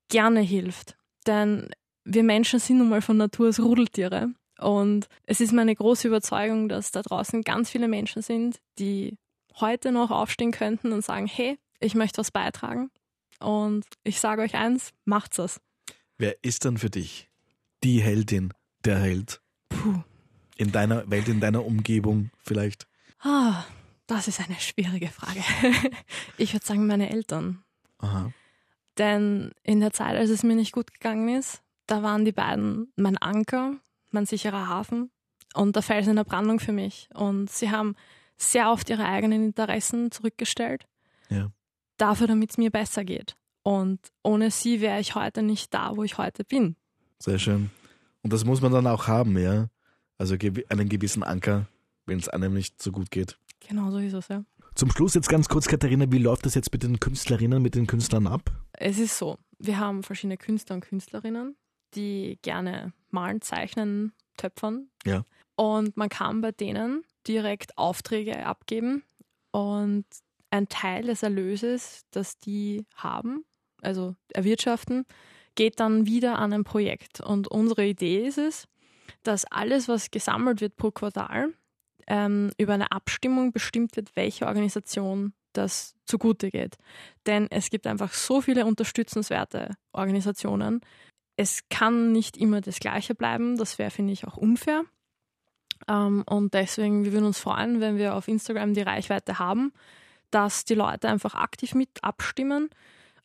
gerne 0.09 0.41
hilft. 0.41 0.95
Denn 1.25 1.69
wir 2.05 2.23
Menschen 2.23 2.59
sind 2.59 2.77
nun 2.77 2.89
mal 2.89 3.01
von 3.01 3.17
Natur 3.17 3.49
aus 3.49 3.59
Rudeltiere. 3.59 4.29
Und 4.59 5.07
es 5.25 5.41
ist 5.41 5.51
meine 5.51 5.75
große 5.75 6.07
Überzeugung, 6.07 6.69
dass 6.69 6.91
da 6.91 7.01
draußen 7.01 7.41
ganz 7.41 7.69
viele 7.69 7.87
Menschen 7.87 8.21
sind, 8.21 8.61
die 8.79 9.17
heute 9.59 9.91
noch 9.91 10.11
aufstehen 10.11 10.51
könnten 10.51 10.93
und 10.93 11.03
sagen, 11.03 11.27
hey, 11.27 11.57
ich 11.79 11.95
möchte 11.95 12.19
was 12.19 12.31
beitragen. 12.31 12.89
Und 13.39 13.85
ich 14.03 14.19
sage 14.19 14.43
euch 14.43 14.55
eins, 14.55 14.91
macht's 15.03 15.39
es. 15.39 15.59
Wer 16.17 16.41
ist 16.43 16.63
dann 16.63 16.77
für 16.77 16.89
dich 16.89 17.29
die 17.83 18.01
Heldin, 18.01 18.53
der 18.85 18.99
Held? 18.99 19.41
Puh. 19.67 20.03
In 20.57 20.71
deiner 20.71 21.09
Welt, 21.09 21.27
in 21.27 21.41
deiner 21.41 21.65
Umgebung 21.65 22.29
vielleicht? 22.37 22.87
Ah, 23.19 23.65
das 24.07 24.29
ist 24.29 24.39
eine 24.39 24.57
schwierige 24.59 25.09
Frage. 25.09 25.41
ich 26.37 26.53
würde 26.53 26.65
sagen, 26.65 26.87
meine 26.87 27.09
Eltern. 27.09 27.63
Aha. 27.97 28.31
Denn 28.97 29.51
in 29.63 29.81
der 29.81 29.91
Zeit, 29.91 30.15
als 30.15 30.29
es 30.29 30.43
mir 30.43 30.55
nicht 30.55 30.71
gut 30.71 30.93
gegangen 30.93 31.27
ist, 31.27 31.61
da 31.87 32.03
waren 32.03 32.25
die 32.25 32.31
beiden 32.31 32.91
mein 32.95 33.17
Anker, 33.17 33.75
mein 34.11 34.25
sicherer 34.25 34.67
Hafen 34.67 35.11
und 35.53 35.75
der 35.75 35.83
Fels 35.83 36.07
in 36.07 36.15
der 36.15 36.23
Brandung 36.23 36.59
für 36.59 36.71
mich. 36.71 37.09
Und 37.13 37.49
sie 37.49 37.71
haben 37.71 37.95
sehr 38.37 38.71
oft 38.71 38.89
ihre 38.89 39.05
eigenen 39.05 39.43
Interessen 39.45 40.11
zurückgestellt. 40.11 40.85
Ja. 41.29 41.51
Dafür, 41.97 42.27
damit 42.27 42.51
es 42.51 42.57
mir 42.57 42.71
besser 42.71 43.05
geht. 43.05 43.37
Und 43.63 43.99
ohne 44.21 44.51
sie 44.51 44.81
wäre 44.81 44.99
ich 44.99 45.15
heute 45.15 45.41
nicht 45.41 45.73
da, 45.73 45.95
wo 45.95 46.03
ich 46.03 46.17
heute 46.17 46.43
bin. 46.43 46.75
Sehr 47.19 47.39
schön. 47.39 47.71
Und 48.21 48.33
das 48.33 48.45
muss 48.45 48.61
man 48.61 48.71
dann 48.71 48.87
auch 48.87 49.07
haben, 49.07 49.37
ja. 49.37 49.69
Also 50.17 50.35
einen 50.69 50.89
gewissen 50.89 51.23
Anker, 51.23 51.67
wenn 52.05 52.19
es 52.19 52.29
einem 52.29 52.53
nicht 52.53 52.81
so 52.81 52.91
gut 52.91 53.11
geht. 53.11 53.37
Genau 53.67 53.91
so 53.91 53.97
ist 53.97 54.13
es, 54.13 54.27
ja. 54.27 54.43
Zum 54.75 54.91
Schluss 54.91 55.13
jetzt 55.13 55.29
ganz 55.29 55.47
kurz, 55.47 55.67
Katharina, 55.67 56.11
wie 56.11 56.17
läuft 56.17 56.45
das 56.45 56.53
jetzt 56.53 56.71
mit 56.73 56.83
den 56.83 56.99
Künstlerinnen, 56.99 57.61
mit 57.61 57.75
den 57.75 57.87
Künstlern 57.87 58.27
ab? 58.27 58.51
Es 58.73 58.99
ist 58.99 59.17
so, 59.17 59.37
wir 59.57 59.79
haben 59.79 60.03
verschiedene 60.03 60.37
Künstler 60.37 60.75
und 60.75 60.81
Künstlerinnen, 60.81 61.55
die 61.93 62.39
gerne 62.41 62.93
malen, 63.09 63.41
zeichnen, 63.41 64.13
töpfern. 64.37 64.89
Ja. 65.05 65.23
Und 65.55 65.95
man 65.95 66.09
kann 66.09 66.41
bei 66.41 66.51
denen 66.51 67.03
direkt 67.27 67.77
Aufträge 67.77 68.45
abgeben 68.45 69.03
und 69.51 70.05
ein 70.51 70.67
Teil 70.69 71.03
des 71.03 71.23
Erlöses, 71.23 72.05
das 72.11 72.37
die 72.37 72.85
haben, 72.95 73.45
also 73.81 74.15
erwirtschaften, 74.33 75.05
geht 75.55 75.79
dann 75.79 76.05
wieder 76.05 76.37
an 76.39 76.53
ein 76.53 76.63
Projekt. 76.63 77.21
Und 77.21 77.47
unsere 77.47 77.85
Idee 77.85 78.27
ist 78.27 78.37
es, 78.37 78.67
dass 79.23 79.45
alles, 79.45 79.87
was 79.87 80.11
gesammelt 80.11 80.61
wird 80.61 80.75
pro 80.75 80.91
Quartal, 80.91 81.53
ähm, 82.07 82.51
über 82.57 82.73
eine 82.73 82.91
Abstimmung 82.91 83.51
bestimmt 83.51 83.95
wird, 83.95 84.15
welche 84.15 84.45
Organisation 84.47 85.33
das 85.53 85.95
zugute 86.05 86.49
geht. 86.49 86.77
Denn 87.25 87.49
es 87.49 87.69
gibt 87.69 87.87
einfach 87.87 88.13
so 88.13 88.41
viele 88.41 88.65
unterstützenswerte 88.65 89.75
Organisationen. 89.93 90.81
Es 91.37 91.63
kann 91.69 92.11
nicht 92.11 92.37
immer 92.37 92.61
das 92.61 92.79
Gleiche 92.79 93.15
bleiben. 93.15 93.57
Das 93.57 93.77
wäre, 93.77 93.91
finde 93.91 94.13
ich, 94.13 94.25
auch 94.25 94.37
unfair. 94.37 94.83
Ähm, 95.87 96.23
und 96.25 96.53
deswegen, 96.53 97.03
wir 97.03 97.11
würden 97.11 97.25
uns 97.25 97.39
freuen, 97.39 97.81
wenn 97.81 97.97
wir 97.97 98.15
auf 98.15 98.27
Instagram 98.27 98.73
die 98.73 98.81
Reichweite 98.81 99.39
haben, 99.39 99.73
dass 100.31 100.65
die 100.65 100.75
Leute 100.75 101.09
einfach 101.09 101.35
aktiv 101.35 101.75
mit 101.75 102.03
abstimmen, 102.03 102.69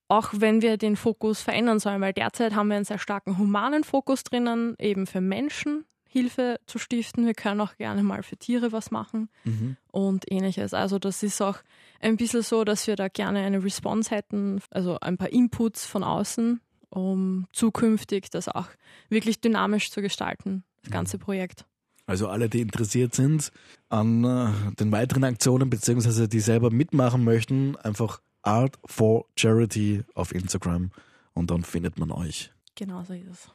auch 0.09 0.31
wenn 0.33 0.61
wir 0.61 0.77
den 0.77 0.96
Fokus 0.96 1.40
verändern 1.40 1.79
sollen, 1.79 2.01
weil 2.01 2.12
derzeit 2.12 2.55
haben 2.55 2.68
wir 2.68 2.77
einen 2.77 2.85
sehr 2.85 2.99
starken 2.99 3.38
humanen 3.38 3.85
Fokus 3.85 4.25
drinnen, 4.25 4.75
eben 4.79 5.07
für 5.07 5.20
Menschen 5.20 5.85
Hilfe 6.09 6.59
zu 6.66 6.79
stiften. 6.79 7.25
Wir 7.25 7.35
können 7.35 7.61
auch 7.61 7.77
gerne 7.77 8.03
mal 8.03 8.25
für 8.25 8.37
Tiere 8.37 8.73
was 8.73 8.90
machen 8.90 9.29
mhm. 9.44 9.77
und 9.92 10.31
ähnliches. 10.31 10.75
Also 10.75 10.99
das 10.99 11.23
ist 11.23 11.40
auch 11.40 11.59
ein 12.01 12.16
bisschen 12.16 12.42
so, 12.42 12.64
dass 12.64 12.88
wir 12.88 12.96
da 12.96 13.07
gerne 13.07 13.44
eine 13.44 13.62
Response 13.62 14.11
hätten, 14.11 14.61
also 14.70 14.99
ein 14.99 15.16
paar 15.16 15.31
Inputs 15.31 15.87
von 15.87 16.03
außen, 16.03 16.61
um 16.90 17.46
zukünftig 17.53 18.31
das 18.31 18.48
auch 18.48 18.68
wirklich 19.09 19.40
dynamisch 19.40 19.90
zu 19.90 20.03
gestalten, 20.03 20.64
das 20.83 20.92
ganze 20.92 21.16
mhm. 21.16 21.22
Projekt. 21.22 21.64
Also 22.07 22.29
alle, 22.29 22.48
die 22.48 22.61
interessiert 22.61 23.14
sind 23.14 23.53
an 23.88 24.24
äh, 24.24 24.74
den 24.81 24.90
weiteren 24.90 25.24
Aktionen, 25.24 25.70
beziehungsweise 25.70 26.29
die 26.29 26.40
selber 26.40 26.70
mitmachen 26.70 27.22
möchten, 27.22 27.76
einfach 27.76 28.20
Art 28.42 28.79
for 28.85 29.26
Charity 29.37 30.03
auf 30.14 30.35
Instagram 30.35 30.90
und 31.35 31.50
dann 31.50 31.62
findet 31.62 31.98
man 31.98 32.11
euch. 32.11 32.53
Genau 32.74 33.05
so 33.05 33.14
ist 33.14 33.29
es. 33.31 33.48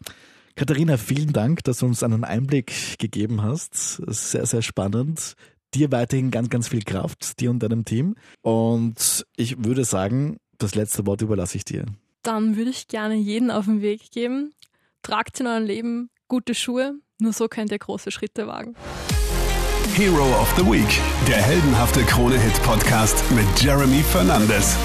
Katharina, 0.56 0.96
vielen 0.96 1.34
Dank, 1.34 1.66
dass 1.66 1.80
du 1.80 1.86
uns 1.86 2.02
einen 2.02 2.24
Einblick 2.24 2.98
gegeben 2.98 3.42
hast. 3.42 3.76
Sehr, 3.76 4.46
sehr 4.46 4.62
spannend. 4.62 5.36
Dir 5.74 5.92
weiterhin 5.92 6.32
ganz, 6.32 6.50
ganz 6.50 6.70
viel 6.70 6.84
Kraft, 6.84 7.42
dir 7.42 7.50
und 7.50 7.60
deinem 7.60 7.84
Team. 7.84 8.16
Und 8.42 9.26
ich 9.36 9.66
würde 9.66 9.84
sagen, 9.84 10.38
das 10.58 10.76
letzte 10.76 11.06
Wort 11.06 11.22
überlasse 11.22 11.58
ich 11.58 11.66
dir. 11.66 11.86
Dann 12.26 12.58
würde 12.58 12.72
ich 12.72 12.88
gerne 12.88 13.14
jeden 13.14 13.52
auf 13.52 13.66
den 13.66 13.84
Weg 13.84 14.10
geben. 14.10 14.52
Tragt 15.04 15.40
in 15.40 15.46
eurem 15.46 15.64
Leben 15.64 16.10
gute 16.28 16.56
Schuhe, 16.56 16.96
nur 17.20 17.34
so 17.34 17.48
könnt 17.48 17.72
ihr 17.72 17.78
große 17.78 18.10
Schritte 18.10 18.48
wagen. 18.48 18.74
Hero 19.94 20.26
of 20.42 20.52
the 20.58 20.66
Week, 20.66 20.90
der 21.28 21.38
heldenhafte 21.38 22.02
Krone-Hit-Podcast 22.02 23.24
mit 23.30 23.46
Jeremy 23.62 24.02
Fernandes. 24.02 24.76